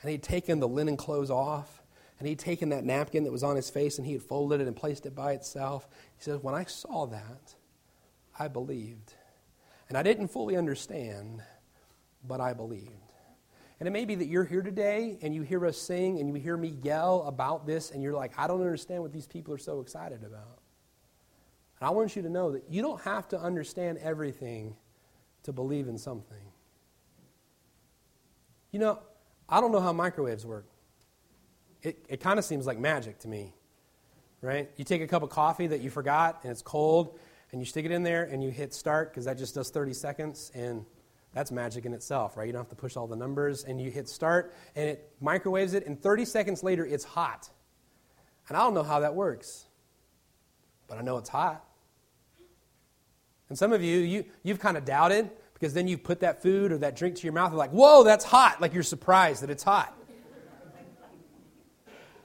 and 0.00 0.10
he'd 0.10 0.22
taken 0.22 0.60
the 0.60 0.68
linen 0.68 0.96
clothes 0.96 1.30
off, 1.30 1.82
and 2.18 2.28
he'd 2.28 2.38
taken 2.38 2.68
that 2.68 2.84
napkin 2.84 3.24
that 3.24 3.32
was 3.32 3.42
on 3.42 3.56
his 3.56 3.68
face, 3.68 3.98
and 3.98 4.06
he 4.06 4.12
had 4.12 4.22
folded 4.22 4.60
it 4.60 4.68
and 4.68 4.76
placed 4.76 5.04
it 5.04 5.14
by 5.14 5.32
itself. 5.32 5.88
He 6.16 6.22
says, 6.22 6.38
When 6.40 6.54
I 6.54 6.64
saw 6.64 7.06
that, 7.06 7.54
I 8.38 8.48
believed. 8.48 9.14
And 9.88 9.98
I 9.98 10.02
didn't 10.02 10.28
fully 10.28 10.56
understand, 10.56 11.42
but 12.26 12.40
I 12.40 12.52
believed. 12.52 13.05
And 13.78 13.86
it 13.86 13.92
may 13.92 14.04
be 14.04 14.14
that 14.14 14.26
you're 14.26 14.44
here 14.44 14.62
today 14.62 15.18
and 15.20 15.34
you 15.34 15.42
hear 15.42 15.64
us 15.66 15.76
sing 15.76 16.18
and 16.18 16.28
you 16.28 16.34
hear 16.34 16.56
me 16.56 16.76
yell 16.82 17.22
about 17.24 17.66
this, 17.66 17.90
and 17.90 18.02
you're 18.02 18.14
like, 18.14 18.32
I 18.38 18.46
don't 18.46 18.60
understand 18.60 19.02
what 19.02 19.12
these 19.12 19.26
people 19.26 19.52
are 19.52 19.58
so 19.58 19.80
excited 19.80 20.24
about. 20.24 20.60
And 21.78 21.86
I 21.86 21.90
want 21.90 22.16
you 22.16 22.22
to 22.22 22.30
know 22.30 22.52
that 22.52 22.64
you 22.70 22.80
don't 22.80 23.00
have 23.02 23.28
to 23.28 23.38
understand 23.38 23.98
everything 23.98 24.76
to 25.42 25.52
believe 25.52 25.88
in 25.88 25.98
something. 25.98 26.38
You 28.70 28.80
know, 28.80 28.98
I 29.48 29.60
don't 29.60 29.72
know 29.72 29.80
how 29.80 29.92
microwaves 29.92 30.46
work. 30.46 30.66
It, 31.82 32.04
it 32.08 32.20
kind 32.20 32.38
of 32.38 32.44
seems 32.44 32.66
like 32.66 32.78
magic 32.78 33.18
to 33.20 33.28
me, 33.28 33.54
right? 34.40 34.70
You 34.76 34.84
take 34.84 35.02
a 35.02 35.06
cup 35.06 35.22
of 35.22 35.28
coffee 35.28 35.66
that 35.66 35.82
you 35.82 35.90
forgot 35.90 36.40
and 36.42 36.50
it's 36.50 36.62
cold, 36.62 37.18
and 37.52 37.60
you 37.60 37.66
stick 37.66 37.84
it 37.84 37.90
in 37.90 38.02
there 38.02 38.24
and 38.24 38.42
you 38.42 38.50
hit 38.50 38.74
start 38.74 39.10
because 39.10 39.26
that 39.26 39.38
just 39.38 39.54
does 39.54 39.70
30 39.70 39.92
seconds, 39.92 40.50
and 40.54 40.84
that's 41.36 41.52
magic 41.52 41.84
in 41.84 41.92
itself, 41.92 42.38
right? 42.38 42.46
You 42.46 42.52
don't 42.54 42.62
have 42.62 42.70
to 42.70 42.76
push 42.76 42.96
all 42.96 43.06
the 43.06 43.14
numbers, 43.14 43.64
and 43.64 43.78
you 43.78 43.90
hit 43.90 44.08
start, 44.08 44.54
and 44.74 44.88
it 44.88 45.12
microwaves 45.20 45.74
it, 45.74 45.84
and 45.84 46.00
30 46.00 46.24
seconds 46.24 46.62
later, 46.62 46.86
it's 46.86 47.04
hot. 47.04 47.50
And 48.48 48.56
I 48.56 48.60
don't 48.60 48.72
know 48.72 48.82
how 48.82 49.00
that 49.00 49.14
works, 49.14 49.66
but 50.88 50.96
I 50.96 51.02
know 51.02 51.18
it's 51.18 51.28
hot. 51.28 51.62
And 53.50 53.58
some 53.58 53.74
of 53.74 53.82
you, 53.82 53.98
you 53.98 54.24
you've 54.44 54.60
kind 54.60 54.78
of 54.78 54.86
doubted 54.86 55.28
because 55.52 55.74
then 55.74 55.86
you 55.86 55.98
put 55.98 56.20
that 56.20 56.42
food 56.42 56.72
or 56.72 56.78
that 56.78 56.96
drink 56.96 57.16
to 57.16 57.24
your 57.24 57.34
mouth 57.34 57.50
and 57.50 57.58
like, 57.58 57.70
whoa, 57.70 58.02
that's 58.02 58.24
hot. 58.24 58.62
Like 58.62 58.72
you're 58.72 58.82
surprised 58.82 59.42
that 59.42 59.50
it's 59.50 59.62
hot. 59.62 59.94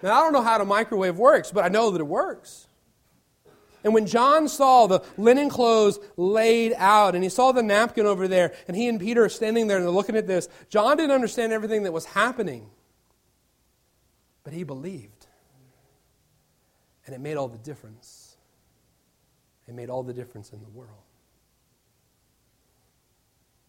Now, 0.01 0.21
I 0.21 0.23
don't 0.23 0.31
know 0.31 0.41
how 0.41 0.57
the 0.57 0.65
microwave 0.65 1.17
works, 1.17 1.51
but 1.51 1.65
I 1.65 1.67
know 1.67 1.91
that 1.91 1.99
it 1.99 2.07
works. 2.07 2.65
And 3.83 3.93
when 3.93 4.05
John 4.05 4.47
saw 4.47 4.87
the 4.87 5.03
linen 5.17 5.49
clothes 5.49 5.99
laid 6.17 6.73
out 6.77 7.15
and 7.15 7.23
he 7.23 7.29
saw 7.29 7.51
the 7.51 7.63
napkin 7.63 8.05
over 8.05 8.27
there, 8.27 8.53
and 8.67 8.77
he 8.77 8.87
and 8.87 8.99
Peter 8.99 9.25
are 9.25 9.29
standing 9.29 9.67
there 9.67 9.77
and 9.77 9.85
they're 9.85 9.91
looking 9.93 10.15
at 10.15 10.27
this, 10.27 10.47
John 10.69 10.97
didn't 10.97 11.11
understand 11.11 11.51
everything 11.51 11.83
that 11.83 11.93
was 11.93 12.05
happening. 12.05 12.69
But 14.43 14.53
he 14.53 14.63
believed. 14.63 15.27
And 17.05 17.15
it 17.15 17.19
made 17.19 17.37
all 17.37 17.47
the 17.47 17.57
difference. 17.57 18.37
It 19.67 19.73
made 19.73 19.89
all 19.89 20.03
the 20.03 20.13
difference 20.13 20.51
in 20.51 20.61
the 20.61 20.69
world. 20.69 20.91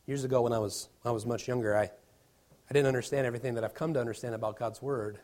Years 0.06 0.24
ago, 0.24 0.42
when 0.42 0.52
I 0.52 0.58
was, 0.58 0.88
when 1.02 1.10
I 1.10 1.14
was 1.14 1.24
much 1.24 1.48
younger, 1.48 1.76
I, 1.76 1.84
I 1.84 2.72
didn't 2.72 2.86
understand 2.86 3.26
everything 3.26 3.54
that 3.54 3.64
I've 3.64 3.74
come 3.74 3.94
to 3.94 4.00
understand 4.00 4.34
about 4.34 4.58
God's 4.58 4.82
Word. 4.82 5.20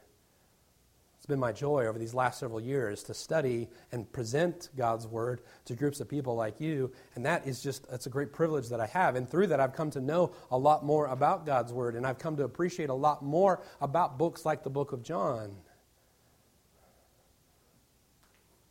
It's 1.28 1.34
been 1.34 1.40
my 1.40 1.52
joy 1.52 1.84
over 1.84 1.98
these 1.98 2.14
last 2.14 2.40
several 2.40 2.58
years 2.58 3.02
to 3.02 3.12
study 3.12 3.68
and 3.92 4.10
present 4.10 4.70
God's 4.74 5.06
Word 5.06 5.42
to 5.66 5.74
groups 5.74 6.00
of 6.00 6.08
people 6.08 6.34
like 6.34 6.58
you. 6.58 6.90
And 7.14 7.26
that 7.26 7.46
is 7.46 7.62
just, 7.62 7.86
that's 7.90 8.06
a 8.06 8.08
great 8.08 8.32
privilege 8.32 8.70
that 8.70 8.80
I 8.80 8.86
have. 8.86 9.14
And 9.14 9.28
through 9.28 9.48
that, 9.48 9.60
I've 9.60 9.74
come 9.74 9.90
to 9.90 10.00
know 10.00 10.32
a 10.50 10.56
lot 10.56 10.86
more 10.86 11.04
about 11.04 11.44
God's 11.44 11.70
Word. 11.70 11.96
And 11.96 12.06
I've 12.06 12.18
come 12.18 12.38
to 12.38 12.44
appreciate 12.44 12.88
a 12.88 12.94
lot 12.94 13.22
more 13.22 13.60
about 13.82 14.16
books 14.16 14.46
like 14.46 14.62
the 14.62 14.70
book 14.70 14.92
of 14.92 15.02
John. 15.02 15.54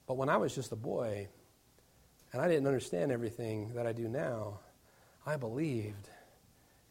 But 0.08 0.16
when 0.18 0.28
I 0.28 0.38
was 0.38 0.56
just 0.56 0.72
a 0.72 0.76
boy, 0.76 1.28
and 2.34 2.42
I 2.42 2.48
didn't 2.48 2.66
understand 2.66 3.12
everything 3.12 3.76
that 3.76 3.86
I 3.86 3.92
do 3.92 4.08
now, 4.08 4.62
I 5.28 5.38
believed, 5.38 6.10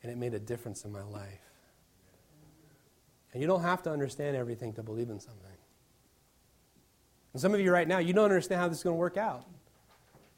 and 0.05 0.13
it 0.13 0.17
made 0.17 0.35
a 0.35 0.39
difference 0.39 0.85
in 0.85 0.93
my 0.93 1.03
life. 1.03 1.41
And 3.33 3.43
you 3.43 3.49
don't 3.49 3.63
have 3.63 3.83
to 3.83 3.91
understand 3.91 4.37
everything 4.37 4.73
to 4.75 4.85
believe 4.85 5.11
in 5.11 5.19
something. 5.19 5.56
And 7.37 7.41
some 7.43 7.53
of 7.53 7.61
you 7.61 7.71
right 7.71 7.87
now, 7.87 7.99
you 7.99 8.15
don't 8.15 8.25
understand 8.25 8.63
how 8.63 8.69
this 8.69 8.79
is 8.79 8.83
going 8.83 8.95
to 8.95 8.99
work 8.99 9.19
out. 9.19 9.45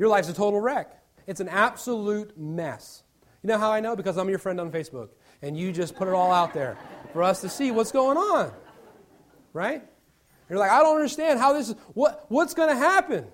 Your 0.01 0.09
life's 0.09 0.29
a 0.31 0.33
total 0.33 0.61
wreck. 0.61 1.01
It's 1.29 1.39
an 1.39 1.49
absolute 1.49 2.37
mess. 2.37 3.05
You 3.41 3.47
know 3.47 3.57
how 3.57 3.71
I 3.71 3.79
know? 3.79 3.95
Because 3.95 4.19
I'm 4.19 4.29
your 4.29 4.41
friend 4.41 4.61
on 4.61 4.73
Facebook. 4.73 5.11
And 5.41 5.57
you 5.57 5.71
just 5.71 5.95
put 5.95 6.09
it 6.09 6.15
all 6.15 6.33
out 6.33 6.55
there 6.55 6.77
for 7.13 7.23
us 7.23 7.41
to 7.43 7.49
see 7.49 7.71
what's 7.71 7.93
going 7.93 8.17
on. 8.17 8.51
Right? 9.53 9.85
You're 10.51 10.59
like, 10.59 10.73
I 10.73 10.83
don't 10.83 10.97
understand 10.97 11.39
how 11.39 11.53
this 11.53 11.69
is. 11.69 11.77
What, 11.95 12.27
what's 12.31 12.53
going 12.53 12.71
to 12.71 12.75
happen? 12.75 13.29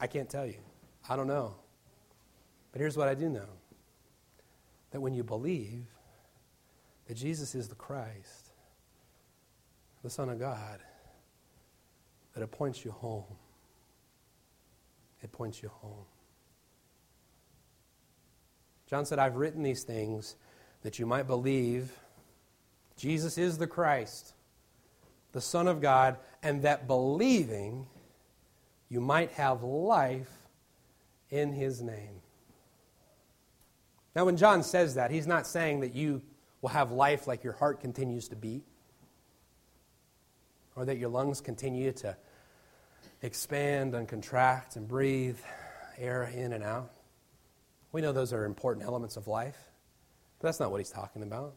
I 0.00 0.06
can't 0.06 0.30
tell 0.30 0.46
you. 0.46 0.56
I 1.10 1.14
don't 1.14 1.28
know. 1.28 1.56
But 2.72 2.80
here's 2.80 2.96
what 2.96 3.08
I 3.08 3.14
do 3.14 3.28
know 3.28 3.50
that 4.92 5.00
when 5.02 5.12
you 5.12 5.22
believe 5.22 5.84
that 7.06 7.18
Jesus 7.18 7.54
is 7.54 7.68
the 7.68 7.74
Christ, 7.74 8.48
the 10.02 10.08
Son 10.08 10.30
of 10.30 10.38
God, 10.38 10.80
it 12.42 12.50
points 12.50 12.84
you 12.84 12.90
home. 12.90 13.24
It 15.22 15.32
points 15.32 15.62
you 15.62 15.68
home. 15.68 16.04
John 18.86 19.06
said, 19.06 19.18
I've 19.18 19.36
written 19.36 19.62
these 19.62 19.82
things 19.82 20.36
that 20.82 20.98
you 20.98 21.06
might 21.06 21.26
believe 21.26 21.92
Jesus 22.96 23.38
is 23.38 23.58
the 23.58 23.66
Christ, 23.66 24.34
the 25.32 25.40
Son 25.40 25.66
of 25.66 25.80
God, 25.80 26.18
and 26.42 26.62
that 26.62 26.86
believing 26.86 27.86
you 28.88 29.00
might 29.00 29.32
have 29.32 29.62
life 29.62 30.30
in 31.30 31.52
his 31.52 31.82
name. 31.82 32.20
Now, 34.14 34.26
when 34.26 34.36
John 34.36 34.62
says 34.62 34.94
that, 34.94 35.10
he's 35.10 35.26
not 35.26 35.46
saying 35.46 35.80
that 35.80 35.94
you 35.94 36.22
will 36.60 36.68
have 36.68 36.92
life 36.92 37.26
like 37.26 37.42
your 37.42 37.54
heart 37.54 37.80
continues 37.80 38.28
to 38.28 38.36
beat, 38.36 38.62
or 40.76 40.84
that 40.84 40.98
your 40.98 41.08
lungs 41.08 41.40
continue 41.40 41.92
to 41.92 42.16
expand 43.22 43.94
and 43.94 44.08
contract 44.08 44.76
and 44.76 44.86
breathe 44.88 45.38
air 45.98 46.24
in 46.24 46.52
and 46.52 46.64
out. 46.64 46.90
We 47.92 48.00
know 48.00 48.12
those 48.12 48.32
are 48.32 48.44
important 48.44 48.84
elements 48.84 49.16
of 49.16 49.28
life, 49.28 49.56
but 50.38 50.48
that's 50.48 50.60
not 50.60 50.70
what 50.70 50.78
he's 50.78 50.90
talking 50.90 51.22
about. 51.22 51.54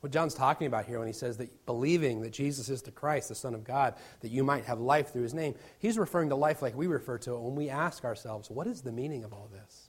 What 0.00 0.12
John's 0.12 0.34
talking 0.34 0.66
about 0.66 0.84
here 0.84 0.98
when 0.98 1.06
he 1.06 1.14
says 1.14 1.38
that 1.38 1.64
believing 1.64 2.20
that 2.22 2.32
Jesus 2.32 2.68
is 2.68 2.82
the 2.82 2.90
Christ, 2.90 3.30
the 3.30 3.34
Son 3.34 3.54
of 3.54 3.64
God, 3.64 3.94
that 4.20 4.30
you 4.30 4.44
might 4.44 4.66
have 4.66 4.78
life 4.78 5.12
through 5.12 5.22
his 5.22 5.32
name, 5.32 5.54
he's 5.78 5.96
referring 5.96 6.28
to 6.28 6.34
life 6.34 6.60
like 6.60 6.76
we 6.76 6.86
refer 6.86 7.16
to 7.18 7.34
it 7.34 7.40
when 7.40 7.54
we 7.54 7.70
ask 7.70 8.04
ourselves, 8.04 8.50
what 8.50 8.66
is 8.66 8.82
the 8.82 8.92
meaning 8.92 9.24
of 9.24 9.32
all 9.32 9.48
this? 9.50 9.88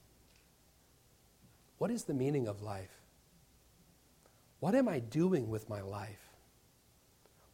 What 1.76 1.90
is 1.90 2.04
the 2.04 2.14
meaning 2.14 2.48
of 2.48 2.62
life? 2.62 3.02
What 4.60 4.74
am 4.74 4.88
I 4.88 5.00
doing 5.00 5.50
with 5.50 5.68
my 5.68 5.82
life? 5.82 6.25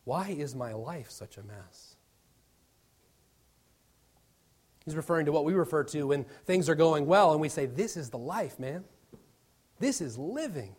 Why 0.05 0.29
is 0.29 0.55
my 0.55 0.73
life 0.73 1.11
such 1.11 1.37
a 1.37 1.43
mess? 1.43 1.97
He's 4.85 4.97
referring 4.97 5.27
to 5.27 5.33
what 5.33 5.45
we 5.45 5.53
refer 5.53 5.85
to 5.85 6.09
when 6.09 6.25
things 6.45 6.69
are 6.69 6.75
going 6.75 7.07
well 7.07 7.33
and 7.33 7.41
we 7.41 7.49
say, 7.49 7.67
This 7.67 7.97
is 7.97 8.11
the 8.11 8.19
life, 8.19 8.59
man. 8.59 8.85
This 9.79 10.01
is 10.01 10.19
living. 10.19 10.75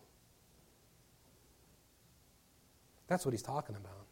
That's 3.06 3.24
what 3.24 3.32
he's 3.32 3.42
talking 3.42 3.76
about. 3.76 4.06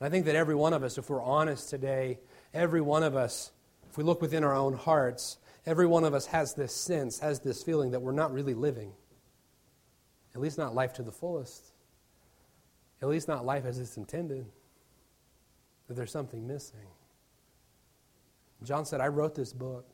And 0.00 0.06
I 0.06 0.10
think 0.10 0.26
that 0.26 0.36
every 0.36 0.54
one 0.54 0.72
of 0.72 0.82
us, 0.82 0.98
if 0.98 1.08
we're 1.08 1.22
honest 1.22 1.70
today, 1.70 2.18
every 2.52 2.80
one 2.80 3.02
of 3.02 3.16
us, 3.16 3.52
if 3.90 3.96
we 3.96 4.04
look 4.04 4.20
within 4.20 4.44
our 4.44 4.54
own 4.54 4.74
hearts, 4.74 5.38
every 5.66 5.86
one 5.86 6.04
of 6.04 6.14
us 6.14 6.26
has 6.26 6.54
this 6.54 6.74
sense, 6.74 7.20
has 7.20 7.40
this 7.40 7.62
feeling 7.62 7.92
that 7.92 8.00
we're 8.00 8.12
not 8.12 8.32
really 8.32 8.54
living. 8.54 8.92
At 10.34 10.40
least 10.40 10.58
not 10.58 10.74
life 10.74 10.94
to 10.94 11.02
the 11.02 11.12
fullest. 11.12 11.73
At 13.04 13.10
least 13.10 13.28
not 13.28 13.44
life 13.44 13.66
as 13.66 13.78
it's 13.78 13.98
intended. 13.98 14.46
That 15.86 15.94
there's 15.94 16.10
something 16.10 16.46
missing. 16.46 16.86
John 18.62 18.86
said, 18.86 19.02
I 19.02 19.08
wrote 19.08 19.34
this 19.34 19.52
book. 19.52 19.86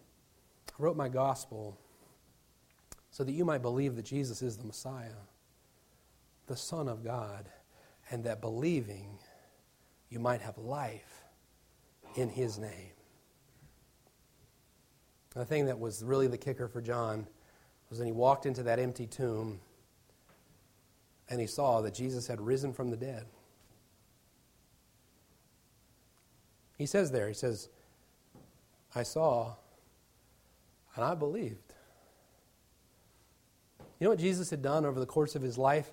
I 0.00 0.82
wrote 0.82 0.96
my 0.96 1.10
gospel 1.10 1.78
so 3.10 3.22
that 3.22 3.32
you 3.32 3.44
might 3.44 3.60
believe 3.60 3.96
that 3.96 4.06
Jesus 4.06 4.40
is 4.40 4.56
the 4.56 4.64
Messiah, 4.64 5.10
the 6.46 6.56
Son 6.56 6.88
of 6.88 7.04
God, 7.04 7.50
and 8.10 8.24
that 8.24 8.40
believing 8.40 9.18
you 10.08 10.18
might 10.18 10.40
have 10.40 10.56
life 10.56 11.22
in 12.16 12.30
His 12.30 12.58
name. 12.58 12.92
The 15.34 15.44
thing 15.44 15.66
that 15.66 15.78
was 15.78 16.02
really 16.02 16.28
the 16.28 16.38
kicker 16.38 16.66
for 16.66 16.80
John 16.80 17.26
was 17.90 17.98
when 17.98 18.06
he 18.06 18.12
walked 18.12 18.46
into 18.46 18.62
that 18.62 18.78
empty 18.78 19.06
tomb 19.06 19.60
and 21.28 21.40
he 21.40 21.46
saw 21.46 21.80
that 21.80 21.94
Jesus 21.94 22.26
had 22.26 22.40
risen 22.40 22.72
from 22.72 22.90
the 22.90 22.96
dead. 22.96 23.24
He 26.76 26.86
says 26.86 27.10
there, 27.10 27.28
he 27.28 27.34
says, 27.34 27.68
I 28.94 29.02
saw 29.02 29.54
and 30.96 31.04
I 31.04 31.14
believed. 31.14 31.72
You 33.98 34.06
know 34.06 34.10
what 34.10 34.18
Jesus 34.18 34.50
had 34.50 34.62
done 34.62 34.84
over 34.84 35.00
the 35.00 35.06
course 35.06 35.34
of 35.34 35.42
his 35.42 35.56
life? 35.56 35.92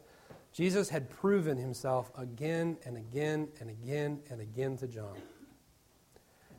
Jesus 0.54 0.90
had 0.90 1.10
proven 1.10 1.58
himself 1.58 2.12
again 2.18 2.78
and 2.86 2.98
again 2.98 3.48
and 3.60 3.70
again 3.70 4.20
and 4.30 4.42
again 4.42 4.76
to 4.78 4.88
John. 4.88 5.16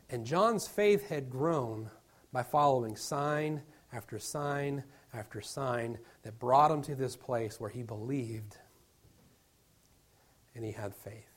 And 0.08 0.24
John's 0.24 0.66
faith 0.66 1.08
had 1.08 1.30
grown 1.30 1.90
by 2.32 2.42
following 2.42 2.96
sign 2.96 3.62
after 3.92 4.18
sign 4.18 4.84
after 5.14 5.40
sign 5.40 5.98
that 6.22 6.38
brought 6.38 6.70
him 6.70 6.82
to 6.82 6.94
this 6.94 7.16
place 7.16 7.60
where 7.60 7.70
he 7.70 7.82
believed 7.82 8.56
and 10.54 10.64
he 10.64 10.72
had 10.72 10.94
faith. 10.94 11.28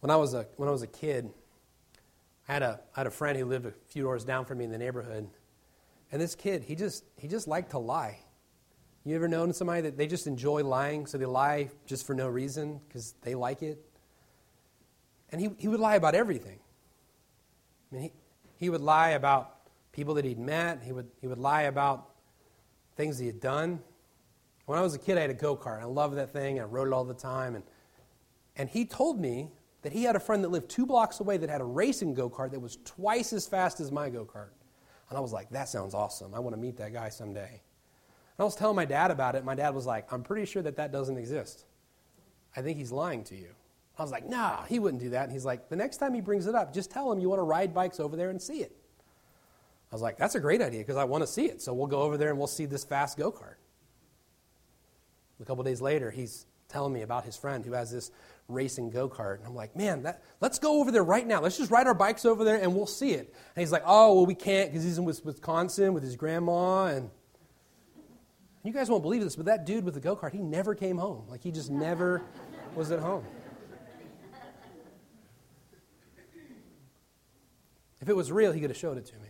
When 0.00 0.10
I 0.10 0.16
was 0.16 0.34
a, 0.34 0.46
when 0.56 0.68
I 0.68 0.72
was 0.72 0.82
a 0.82 0.86
kid, 0.86 1.30
I 2.48 2.52
had, 2.54 2.62
a, 2.62 2.80
I 2.96 3.00
had 3.00 3.06
a 3.06 3.10
friend 3.10 3.38
who 3.38 3.44
lived 3.44 3.66
a 3.66 3.72
few 3.88 4.02
doors 4.02 4.24
down 4.24 4.44
from 4.44 4.58
me 4.58 4.64
in 4.64 4.70
the 4.70 4.78
neighborhood. 4.78 5.28
And 6.10 6.20
this 6.20 6.34
kid, 6.34 6.64
he 6.64 6.74
just, 6.74 7.04
he 7.16 7.28
just 7.28 7.46
liked 7.46 7.70
to 7.72 7.78
lie. 7.78 8.18
You 9.04 9.14
ever 9.14 9.28
known 9.28 9.52
somebody 9.52 9.82
that 9.82 9.96
they 9.96 10.06
just 10.06 10.26
enjoy 10.26 10.64
lying, 10.64 11.06
so 11.06 11.16
they 11.16 11.26
lie 11.26 11.70
just 11.86 12.06
for 12.06 12.14
no 12.14 12.28
reason 12.28 12.80
because 12.86 13.14
they 13.22 13.34
like 13.34 13.62
it? 13.62 13.78
And 15.30 15.40
he, 15.40 15.50
he 15.58 15.68
would 15.68 15.80
lie 15.80 15.94
about 15.94 16.14
everything. 16.14 16.58
I 17.90 17.94
mean, 17.94 18.02
he, 18.02 18.12
he 18.56 18.70
would 18.70 18.80
lie 18.80 19.10
about 19.10 19.59
people 20.00 20.14
that 20.14 20.24
he'd 20.24 20.38
met, 20.38 20.82
he 20.82 20.92
would, 20.92 21.10
he 21.20 21.26
would 21.26 21.36
lie 21.36 21.64
about 21.64 22.08
things 22.96 23.18
he 23.18 23.26
had 23.26 23.38
done. 23.38 23.78
When 24.64 24.78
I 24.78 24.82
was 24.82 24.94
a 24.94 24.98
kid, 24.98 25.18
I 25.18 25.20
had 25.20 25.28
a 25.28 25.34
go 25.34 25.54
kart. 25.54 25.82
I 25.82 25.84
loved 25.84 26.16
that 26.16 26.32
thing. 26.32 26.58
I 26.58 26.62
rode 26.62 26.88
it 26.88 26.94
all 26.94 27.04
the 27.04 27.12
time. 27.12 27.54
And, 27.54 27.62
and 28.56 28.66
he 28.66 28.86
told 28.86 29.20
me 29.20 29.50
that 29.82 29.92
he 29.92 30.04
had 30.04 30.16
a 30.16 30.20
friend 30.20 30.42
that 30.42 30.48
lived 30.48 30.70
two 30.70 30.86
blocks 30.86 31.20
away 31.20 31.36
that 31.36 31.50
had 31.50 31.60
a 31.60 31.64
racing 31.64 32.14
go 32.14 32.30
kart 32.30 32.50
that 32.52 32.60
was 32.60 32.78
twice 32.86 33.34
as 33.34 33.46
fast 33.46 33.78
as 33.78 33.92
my 33.92 34.08
go 34.08 34.24
kart. 34.24 34.52
And 35.10 35.18
I 35.18 35.20
was 35.20 35.34
like, 35.34 35.50
that 35.50 35.68
sounds 35.68 35.92
awesome. 35.92 36.34
I 36.34 36.38
want 36.38 36.56
to 36.56 36.60
meet 36.62 36.78
that 36.78 36.94
guy 36.94 37.10
someday. 37.10 37.50
And 37.50 38.38
I 38.38 38.44
was 38.44 38.56
telling 38.56 38.76
my 38.76 38.86
dad 38.86 39.10
about 39.10 39.34
it. 39.34 39.44
My 39.44 39.54
dad 39.54 39.74
was 39.74 39.84
like, 39.84 40.10
I'm 40.10 40.22
pretty 40.22 40.46
sure 40.46 40.62
that 40.62 40.76
that 40.76 40.92
doesn't 40.92 41.18
exist. 41.18 41.66
I 42.56 42.62
think 42.62 42.78
he's 42.78 42.90
lying 42.90 43.22
to 43.24 43.36
you. 43.36 43.50
I 43.98 44.02
was 44.02 44.12
like, 44.12 44.26
nah, 44.26 44.64
he 44.64 44.78
wouldn't 44.78 45.02
do 45.02 45.10
that. 45.10 45.24
And 45.24 45.32
he's 45.32 45.44
like, 45.44 45.68
the 45.68 45.76
next 45.76 45.98
time 45.98 46.14
he 46.14 46.22
brings 46.22 46.46
it 46.46 46.54
up, 46.54 46.72
just 46.72 46.90
tell 46.90 47.12
him 47.12 47.18
you 47.18 47.28
want 47.28 47.40
to 47.40 47.44
ride 47.44 47.74
bikes 47.74 48.00
over 48.00 48.16
there 48.16 48.30
and 48.30 48.40
see 48.40 48.62
it. 48.62 48.79
I 49.90 49.94
was 49.94 50.02
like, 50.02 50.18
that's 50.18 50.36
a 50.36 50.40
great 50.40 50.62
idea 50.62 50.80
because 50.80 50.96
I 50.96 51.04
want 51.04 51.22
to 51.22 51.26
see 51.26 51.46
it. 51.46 51.60
So 51.60 51.74
we'll 51.74 51.88
go 51.88 52.02
over 52.02 52.16
there 52.16 52.30
and 52.30 52.38
we'll 52.38 52.46
see 52.46 52.66
this 52.66 52.84
fast 52.84 53.18
go 53.18 53.32
kart. 53.32 53.56
A 55.40 55.44
couple 55.44 55.64
days 55.64 55.80
later, 55.80 56.10
he's 56.10 56.46
telling 56.68 56.92
me 56.92 57.02
about 57.02 57.24
his 57.24 57.36
friend 57.36 57.64
who 57.64 57.72
has 57.72 57.90
this 57.90 58.12
racing 58.46 58.90
go 58.90 59.08
kart. 59.08 59.38
And 59.38 59.46
I'm 59.46 59.54
like, 59.54 59.74
man, 59.74 60.02
that, 60.02 60.22
let's 60.40 60.58
go 60.58 60.80
over 60.80 60.92
there 60.92 61.02
right 61.02 61.26
now. 61.26 61.40
Let's 61.40 61.58
just 61.58 61.70
ride 61.70 61.86
our 61.86 61.94
bikes 61.94 62.24
over 62.24 62.44
there 62.44 62.56
and 62.56 62.74
we'll 62.74 62.86
see 62.86 63.12
it. 63.12 63.34
And 63.56 63.62
he's 63.62 63.72
like, 63.72 63.82
oh, 63.84 64.14
well, 64.14 64.26
we 64.26 64.34
can't 64.34 64.70
because 64.70 64.84
he's 64.84 64.98
in 64.98 65.04
Wisconsin 65.04 65.92
with 65.92 66.04
his 66.04 66.14
grandma. 66.14 66.86
And 66.86 67.10
you 68.62 68.72
guys 68.72 68.88
won't 68.88 69.02
believe 69.02 69.22
this, 69.22 69.34
but 69.34 69.46
that 69.46 69.66
dude 69.66 69.84
with 69.84 69.94
the 69.94 70.00
go 70.00 70.14
kart, 70.14 70.32
he 70.32 70.38
never 70.38 70.74
came 70.74 70.98
home. 70.98 71.24
Like, 71.28 71.42
he 71.42 71.50
just 71.50 71.70
never 71.70 72.22
was 72.76 72.92
at 72.92 73.00
home. 73.00 73.24
If 78.00 78.08
it 78.08 78.16
was 78.16 78.30
real, 78.30 78.52
he 78.52 78.60
could 78.60 78.70
have 78.70 78.78
showed 78.78 78.96
it 78.96 79.06
to 79.06 79.16
me. 79.16 79.29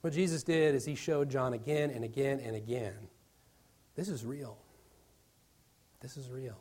What 0.00 0.12
Jesus 0.12 0.42
did 0.42 0.74
is 0.74 0.84
he 0.84 0.94
showed 0.94 1.30
John 1.30 1.52
again 1.52 1.90
and 1.90 2.04
again 2.04 2.40
and 2.40 2.56
again 2.56 3.08
this 4.00 4.08
is 4.08 4.24
real. 4.24 4.56
This 6.00 6.16
is 6.16 6.30
real. 6.30 6.58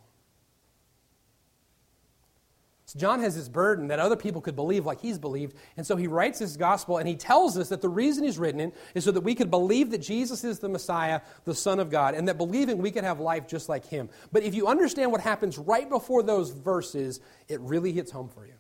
So 2.83 2.99
John 2.99 3.21
has 3.21 3.33
this 3.33 3.47
burden 3.47 3.87
that 3.87 3.99
other 3.99 4.17
people 4.17 4.41
could 4.41 4.57
believe 4.57 4.85
like 4.85 4.99
he's 4.99 5.17
believed, 5.17 5.55
and 5.77 5.87
so 5.87 5.95
he 5.95 6.07
writes 6.07 6.39
this 6.39 6.57
gospel 6.57 6.97
and 6.97 7.07
he 7.07 7.15
tells 7.15 7.57
us 7.57 7.69
that 7.69 7.81
the 7.81 7.87
reason 7.87 8.25
he's 8.25 8.37
written 8.37 8.59
it 8.59 8.75
is 8.93 9.05
so 9.05 9.11
that 9.11 9.21
we 9.21 9.35
could 9.35 9.49
believe 9.49 9.91
that 9.91 9.99
Jesus 9.99 10.43
is 10.43 10.59
the 10.59 10.67
Messiah, 10.67 11.21
the 11.45 11.55
Son 11.55 11.79
of 11.79 11.89
God, 11.89 12.13
and 12.13 12.27
that 12.27 12.37
believing 12.37 12.79
we 12.79 12.91
could 12.91 13.05
have 13.05 13.21
life 13.21 13.47
just 13.47 13.69
like 13.69 13.85
him. 13.85 14.09
But 14.33 14.43
if 14.43 14.53
you 14.53 14.67
understand 14.67 15.13
what 15.13 15.21
happens 15.21 15.57
right 15.57 15.87
before 15.87 16.23
those 16.23 16.49
verses, 16.49 17.21
it 17.47 17.61
really 17.61 17.93
hits 17.93 18.11
home 18.11 18.27
for 18.27 18.45
you. 18.45 18.58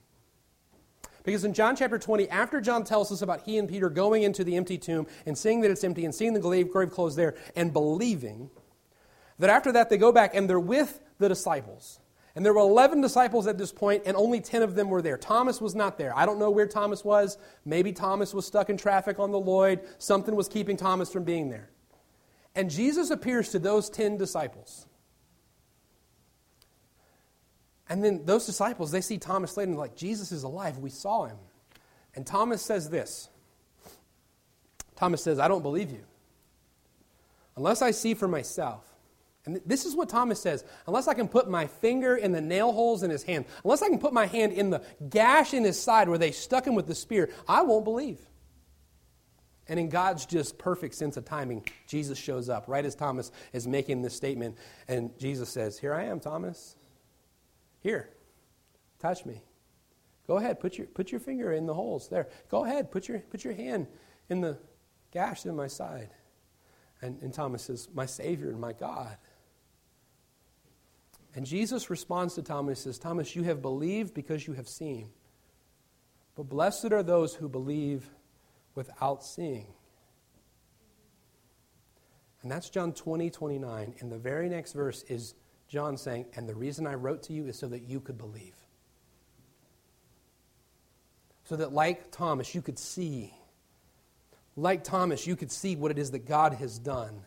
Because 1.29 1.45
in 1.45 1.53
John 1.53 1.75
chapter 1.75 1.99
20, 1.99 2.27
after 2.31 2.59
John 2.59 2.83
tells 2.83 3.11
us 3.11 3.21
about 3.21 3.41
he 3.41 3.59
and 3.59 3.69
Peter 3.69 3.87
going 3.87 4.23
into 4.23 4.43
the 4.43 4.55
empty 4.55 4.79
tomb 4.79 5.05
and 5.27 5.37
seeing 5.37 5.61
that 5.61 5.69
it's 5.69 5.83
empty 5.83 6.03
and 6.03 6.15
seeing 6.15 6.33
the 6.33 6.39
grave, 6.39 6.71
closed 6.89 7.15
there 7.15 7.35
and 7.55 7.71
believing, 7.71 8.49
that 9.37 9.51
after 9.51 9.71
that 9.73 9.91
they 9.91 9.97
go 9.97 10.11
back 10.11 10.33
and 10.33 10.49
they're 10.49 10.59
with 10.59 10.99
the 11.19 11.29
disciples. 11.29 11.99
And 12.33 12.43
there 12.43 12.51
were 12.51 12.61
11 12.61 13.01
disciples 13.01 13.45
at 13.45 13.59
this 13.59 13.71
point, 13.71 14.01
and 14.07 14.17
only 14.17 14.41
10 14.41 14.63
of 14.63 14.73
them 14.73 14.89
were 14.89 15.03
there. 15.03 15.19
Thomas 15.19 15.61
was 15.61 15.75
not 15.75 15.99
there. 15.99 16.17
I 16.17 16.25
don't 16.25 16.39
know 16.39 16.49
where 16.49 16.65
Thomas 16.65 17.05
was. 17.05 17.37
Maybe 17.63 17.93
Thomas 17.93 18.33
was 18.33 18.47
stuck 18.47 18.71
in 18.71 18.77
traffic 18.77 19.19
on 19.19 19.29
the 19.29 19.39
Lloyd. 19.39 19.81
Something 19.99 20.35
was 20.35 20.47
keeping 20.47 20.77
Thomas 20.77 21.13
from 21.13 21.25
being 21.25 21.51
there. 21.51 21.69
And 22.55 22.71
Jesus 22.71 23.11
appears 23.11 23.49
to 23.49 23.59
those 23.59 23.87
10 23.91 24.17
disciples. 24.17 24.87
And 27.89 28.03
then 28.03 28.25
those 28.25 28.45
disciples, 28.45 28.91
they 28.91 29.01
see 29.01 29.17
Thomas 29.17 29.57
later 29.57 29.71
and 29.71 29.79
like, 29.79 29.95
Jesus 29.95 30.31
is 30.31 30.43
alive. 30.43 30.77
We 30.77 30.91
saw 30.91 31.25
him. 31.25 31.37
And 32.15 32.25
Thomas 32.25 32.61
says 32.61 32.89
this 32.89 33.29
Thomas 34.95 35.23
says, 35.23 35.39
I 35.39 35.47
don't 35.47 35.63
believe 35.63 35.91
you. 35.91 36.03
Unless 37.55 37.81
I 37.81 37.91
see 37.91 38.13
for 38.13 38.27
myself. 38.27 38.85
And 39.45 39.61
this 39.65 39.85
is 39.85 39.95
what 39.95 40.09
Thomas 40.09 40.39
says 40.39 40.63
unless 40.85 41.07
I 41.07 41.13
can 41.13 41.27
put 41.27 41.49
my 41.49 41.65
finger 41.65 42.15
in 42.15 42.31
the 42.31 42.41
nail 42.41 42.71
holes 42.71 43.03
in 43.03 43.09
his 43.09 43.23
hand, 43.23 43.45
unless 43.63 43.81
I 43.81 43.87
can 43.87 43.97
put 43.97 44.13
my 44.13 44.27
hand 44.27 44.53
in 44.53 44.69
the 44.69 44.83
gash 45.09 45.53
in 45.53 45.63
his 45.63 45.81
side 45.81 46.07
where 46.09 46.17
they 46.17 46.31
stuck 46.31 46.67
him 46.67 46.75
with 46.75 46.87
the 46.87 46.95
spear, 46.95 47.29
I 47.47 47.63
won't 47.63 47.85
believe. 47.85 48.19
And 49.67 49.79
in 49.79 49.89
God's 49.89 50.25
just 50.25 50.57
perfect 50.57 50.95
sense 50.95 51.15
of 51.15 51.25
timing, 51.25 51.63
Jesus 51.87 52.17
shows 52.17 52.49
up 52.49 52.65
right 52.67 52.83
as 52.83 52.95
Thomas 52.95 53.31
is 53.53 53.67
making 53.67 54.01
this 54.01 54.15
statement. 54.15 54.57
And 54.87 55.17
Jesus 55.19 55.49
says, 55.49 55.77
Here 55.79 55.93
I 55.93 56.05
am, 56.05 56.19
Thomas. 56.19 56.75
Here, 57.81 58.09
touch 58.99 59.25
me. 59.25 59.43
Go 60.27 60.37
ahead, 60.37 60.59
put 60.59 60.77
your, 60.77 60.87
put 60.87 61.11
your 61.11 61.19
finger 61.19 61.51
in 61.51 61.65
the 61.65 61.73
holes 61.73 62.07
there. 62.09 62.27
Go 62.49 62.63
ahead, 62.65 62.91
put 62.91 63.07
your, 63.07 63.19
put 63.19 63.43
your 63.43 63.53
hand 63.53 63.87
in 64.29 64.41
the 64.41 64.59
gash 65.11 65.45
in 65.45 65.55
my 65.55 65.67
side. 65.67 66.11
And, 67.01 67.21
and 67.21 67.33
Thomas 67.33 67.63
says, 67.63 67.89
My 67.93 68.05
Savior 68.05 68.49
and 68.49 68.59
my 68.59 68.73
God. 68.73 69.17
And 71.35 71.45
Jesus 71.45 71.89
responds 71.89 72.35
to 72.35 72.41
Thomas, 72.41 72.85
and 72.85 72.93
says, 72.93 72.99
Thomas, 72.99 73.35
you 73.35 73.43
have 73.43 73.61
believed 73.61 74.13
because 74.13 74.45
you 74.45 74.53
have 74.53 74.67
seen. 74.67 75.09
But 76.35 76.49
blessed 76.49 76.91
are 76.91 77.03
those 77.03 77.35
who 77.35 77.47
believe 77.47 78.09
without 78.75 79.23
seeing. 79.23 79.67
And 82.41 82.51
that's 82.51 82.69
John 82.69 82.93
20, 82.93 83.29
29. 83.29 83.95
And 83.99 84.11
the 84.11 84.17
very 84.17 84.49
next 84.49 84.73
verse 84.73 85.03
is 85.03 85.35
John 85.69 85.95
saying, 85.95 86.25
And 86.35 86.49
the 86.49 86.55
reason 86.55 86.85
I 86.85 86.95
wrote 86.95 87.23
to 87.23 87.33
you 87.33 87.45
is 87.45 87.57
so 87.57 87.67
that 87.67 87.83
you 87.83 88.01
could 88.01 88.17
believe. 88.17 88.55
So 91.45 91.55
that, 91.55 91.71
like 91.71 92.11
Thomas, 92.11 92.53
you 92.53 92.61
could 92.61 92.77
see. 92.77 93.33
Like 94.57 94.83
Thomas, 94.83 95.25
you 95.25 95.35
could 95.35 95.51
see 95.51 95.75
what 95.75 95.91
it 95.91 95.97
is 95.97 96.11
that 96.11 96.27
God 96.27 96.53
has 96.55 96.77
done. 96.77 97.21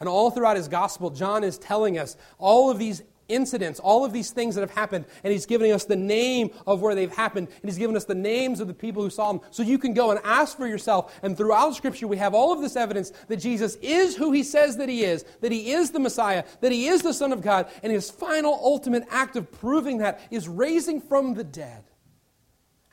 And 0.00 0.08
all 0.08 0.30
throughout 0.30 0.56
his 0.56 0.68
gospel, 0.68 1.10
John 1.10 1.44
is 1.44 1.58
telling 1.58 1.98
us 1.98 2.16
all 2.38 2.70
of 2.70 2.78
these 2.78 3.02
incidents, 3.28 3.80
all 3.80 4.04
of 4.04 4.12
these 4.12 4.30
things 4.30 4.54
that 4.54 4.60
have 4.60 4.70
happened, 4.70 5.04
and 5.22 5.32
he's 5.32 5.46
giving 5.46 5.72
us 5.72 5.84
the 5.84 5.96
name 5.96 6.50
of 6.66 6.80
where 6.80 6.94
they've 6.94 7.14
happened, 7.14 7.48
and 7.48 7.70
he's 7.70 7.78
given 7.78 7.96
us 7.96 8.04
the 8.04 8.14
names 8.14 8.60
of 8.60 8.68
the 8.68 8.74
people 8.74 9.02
who 9.02 9.10
saw 9.10 9.32
them, 9.32 9.40
so 9.50 9.62
you 9.62 9.78
can 9.78 9.94
go 9.94 10.10
and 10.10 10.20
ask 10.24 10.56
for 10.56 10.66
yourself. 10.66 11.18
And 11.22 11.36
throughout 11.36 11.74
Scripture, 11.74 12.06
we 12.06 12.16
have 12.16 12.34
all 12.34 12.52
of 12.52 12.60
this 12.60 12.76
evidence 12.76 13.12
that 13.28 13.36
Jesus 13.36 13.76
is 13.76 14.16
who 14.16 14.32
he 14.32 14.42
says 14.42 14.76
that 14.76 14.88
he 14.88 15.04
is, 15.04 15.24
that 15.40 15.52
he 15.52 15.72
is 15.72 15.90
the 15.90 16.00
Messiah, 16.00 16.44
that 16.60 16.72
he 16.72 16.88
is 16.88 17.02
the 17.02 17.14
Son 17.14 17.32
of 17.32 17.42
God, 17.42 17.68
and 17.82 17.92
his 17.92 18.10
final 18.10 18.54
ultimate 18.62 19.04
act 19.10 19.36
of 19.36 19.50
proving 19.50 19.98
that 19.98 20.20
is 20.30 20.48
raising 20.48 21.00
from 21.00 21.34
the 21.34 21.44
dead. 21.44 21.84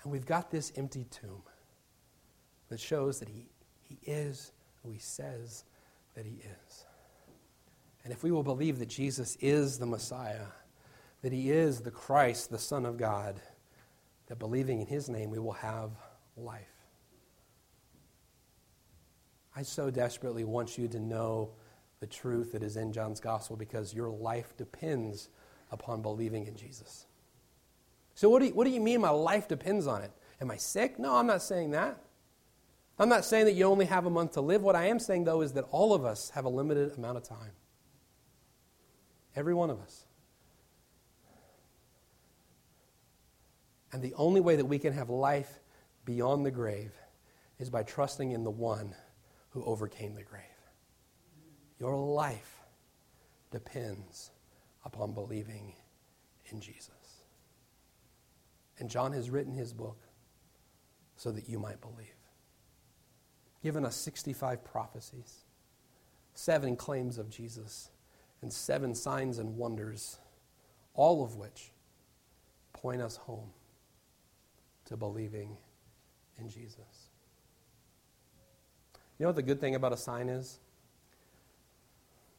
And 0.04 0.12
we've 0.12 0.26
got 0.26 0.50
this 0.50 0.72
empty 0.76 1.06
tomb 1.12 1.44
that 2.70 2.80
shows 2.80 3.20
that 3.20 3.30
he, 3.30 3.50
he 3.82 4.00
is 4.04 4.52
who 4.84 4.92
he 4.92 5.00
says 5.00 5.66
that 6.16 6.26
he 6.26 6.42
is. 6.42 6.86
And 8.04 8.12
if 8.12 8.24
we 8.24 8.32
will 8.32 8.44
believe 8.44 8.80
that 8.80 8.90
Jesus 8.90 9.38
is 9.40 9.78
the 9.78 9.86
Messiah, 9.86 10.48
that 11.22 11.32
he 11.32 11.52
is 11.52 11.82
the 11.82 11.92
Christ, 11.92 12.50
the 12.50 12.58
Son 12.58 12.86
of 12.86 12.98
God, 12.98 13.40
that 14.28 14.40
believing 14.40 14.82
in 14.82 14.88
his 14.88 15.10
name 15.10 15.30
we 15.30 15.40
will 15.40 15.52
have 15.54 15.92
life. 16.36 16.68
I 19.56 19.64
so 19.64 19.92
desperately 19.92 20.44
want 20.44 20.78
you 20.78 20.88
to 20.88 21.00
know 21.00 21.52
the 22.00 22.08
truth 22.08 22.54
that 22.54 22.64
is 22.64 22.78
in 22.78 22.94
John's 22.94 23.20
gospel 23.20 23.56
because 23.56 23.94
your 23.94 24.10
life 24.10 24.56
depends 24.58 25.30
upon 25.72 26.02
believing 26.02 26.48
in 26.48 26.56
Jesus. 26.56 27.06
So, 28.16 28.30
what 28.30 28.40
do, 28.40 28.48
you, 28.48 28.54
what 28.54 28.66
do 28.66 28.72
you 28.72 28.82
mean 28.82 29.02
my 29.02 29.10
life 29.10 29.48
depends 29.48 29.88
on 29.88 30.02
it? 30.02 30.12
Am 30.40 30.50
I 30.50 30.58
sick? 30.58 30.98
No, 30.98 31.16
I'm 31.16 31.28
not 31.28 31.42
saying 31.44 31.72
that. 31.72 32.02
I'm 32.98 33.10
not 33.10 33.26
saying 33.26 33.46
that 33.46 33.54
you 33.54 33.66
only 33.66 33.86
have 33.86 34.06
a 34.06 34.10
month 34.10 34.34
to 34.34 34.42
live. 34.42 34.62
What 34.62 34.76
I 34.76 34.86
am 34.86 35.00
saying, 35.00 35.24
though, 35.24 35.42
is 35.42 35.54
that 35.54 35.66
all 35.72 35.94
of 35.94 36.06
us 36.06 36.30
have 36.32 36.46
a 36.46 36.50
limited 36.50 36.98
amount 36.98 37.18
of 37.18 37.24
time. 37.24 37.52
Every 39.36 39.54
one 39.54 39.70
of 39.70 39.80
us. 39.82 40.06
And 43.92 44.02
the 44.02 44.14
only 44.16 44.42
way 44.42 44.56
that 44.56 44.66
we 44.66 44.80
can 44.80 44.94
have 44.94 45.10
life 45.10 45.60
beyond 46.06 46.46
the 46.46 46.52
grave 46.52 46.94
is 47.60 47.70
by 47.70 47.84
trusting 47.84 48.32
in 48.32 48.44
the 48.44 48.52
one 48.52 48.96
who 49.50 49.64
overcame 49.66 50.16
the 50.16 50.24
grave. 50.24 50.44
Your 51.80 51.96
life 51.96 52.62
depends 53.52 54.32
upon 54.86 55.14
believing 55.14 55.74
in 56.52 56.62
Jesus. 56.62 56.90
And 58.80 58.90
John 58.90 59.14
has 59.14 59.30
written 59.30 59.54
his 59.54 59.74
book 59.74 59.98
so 61.16 61.32
that 61.32 61.48
you 61.48 61.60
might 61.60 61.82
believe. 61.82 62.08
Given 63.62 63.86
us 63.86 63.96
65 63.96 64.64
prophecies, 64.64 65.46
seven 66.34 66.76
claims 66.76 67.18
of 67.18 67.30
Jesus, 67.30 67.92
and 68.42 68.52
seven 68.52 68.96
signs 68.96 69.38
and 69.38 69.58
wonders, 69.58 70.20
all 70.94 71.24
of 71.24 71.36
which 71.36 71.72
point 72.74 73.02
us 73.02 73.16
home 73.16 73.50
to 74.86 74.98
believing 74.98 75.56
in 76.40 76.50
Jesus. 76.50 77.10
You 79.18 79.26
know 79.26 79.30
what 79.30 79.36
the 79.36 79.44
good 79.44 79.62
thing 79.62 79.76
about 79.76 79.94
a 79.94 79.98
sign 79.98 80.30
is? 80.30 80.60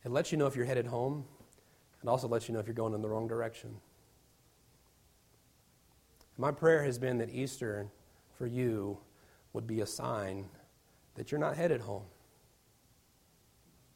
It 0.05 0.11
lets 0.11 0.33
you 0.33 0.39
know 0.39 0.47
if 0.47 0.57
you're 0.57 0.65
headed 0.67 0.87
home, 0.87 1.25
and 2.01 2.11
also 2.11 2.27
lets 2.27 2.49
you 2.49 2.55
know 2.55 2.61
if 2.61 2.67
you're 2.67 2.75
going 2.75 2.93
in 2.95 3.03
the 3.03 3.09
wrong 3.09 3.29
direction. 3.29 3.77
My 6.37 6.51
prayer 6.51 6.83
has 6.83 6.99
been 6.99 7.19
that 7.19 7.31
Easter 7.31 7.87
for 8.37 8.47
you 8.47 8.99
would 9.53 9.67
be 9.67 9.81
a 9.81 9.87
sign 9.87 10.47
that 11.15 11.31
you're 11.31 11.41
not 11.41 11.57
headed 11.57 11.83
home, 11.83 12.07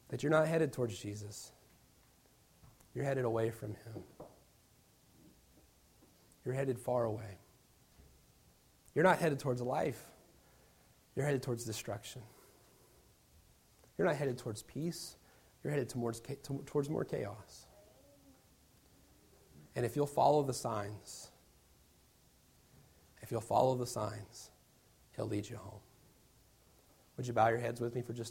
that 0.07 0.23
you're 0.23 0.31
not 0.31 0.47
headed 0.47 0.71
towards 0.71 0.97
Jesus. 0.97 1.51
You're 2.97 3.05
headed 3.05 3.25
away 3.25 3.51
from 3.51 3.75
Him. 3.75 4.01
You're 6.43 6.55
headed 6.55 6.79
far 6.79 7.03
away. 7.03 7.37
You're 8.95 9.03
not 9.03 9.19
headed 9.19 9.37
towards 9.37 9.61
life, 9.61 10.03
you're 11.15 11.23
headed 11.23 11.43
towards 11.43 11.63
destruction. 11.63 12.23
You're 13.95 14.07
not 14.07 14.15
headed 14.15 14.39
towards 14.39 14.63
peace, 14.63 15.15
you're 15.63 15.69
headed 15.69 15.89
towards, 15.89 16.23
towards 16.65 16.89
more 16.89 17.05
chaos. 17.05 17.67
And 19.75 19.85
if 19.85 19.95
you'll 19.95 20.07
follow 20.07 20.41
the 20.41 20.53
signs, 20.55 21.29
if 23.21 23.29
you'll 23.29 23.41
follow 23.41 23.75
the 23.75 23.85
signs, 23.85 24.49
He'll 25.15 25.27
lead 25.27 25.47
you 25.47 25.57
home. 25.57 25.81
Would 27.15 27.27
you 27.27 27.33
bow 27.33 27.49
your 27.49 27.59
heads 27.59 27.79
with 27.79 27.93
me 27.93 28.01
for 28.01 28.13
just 28.13 28.21
a 28.21 28.25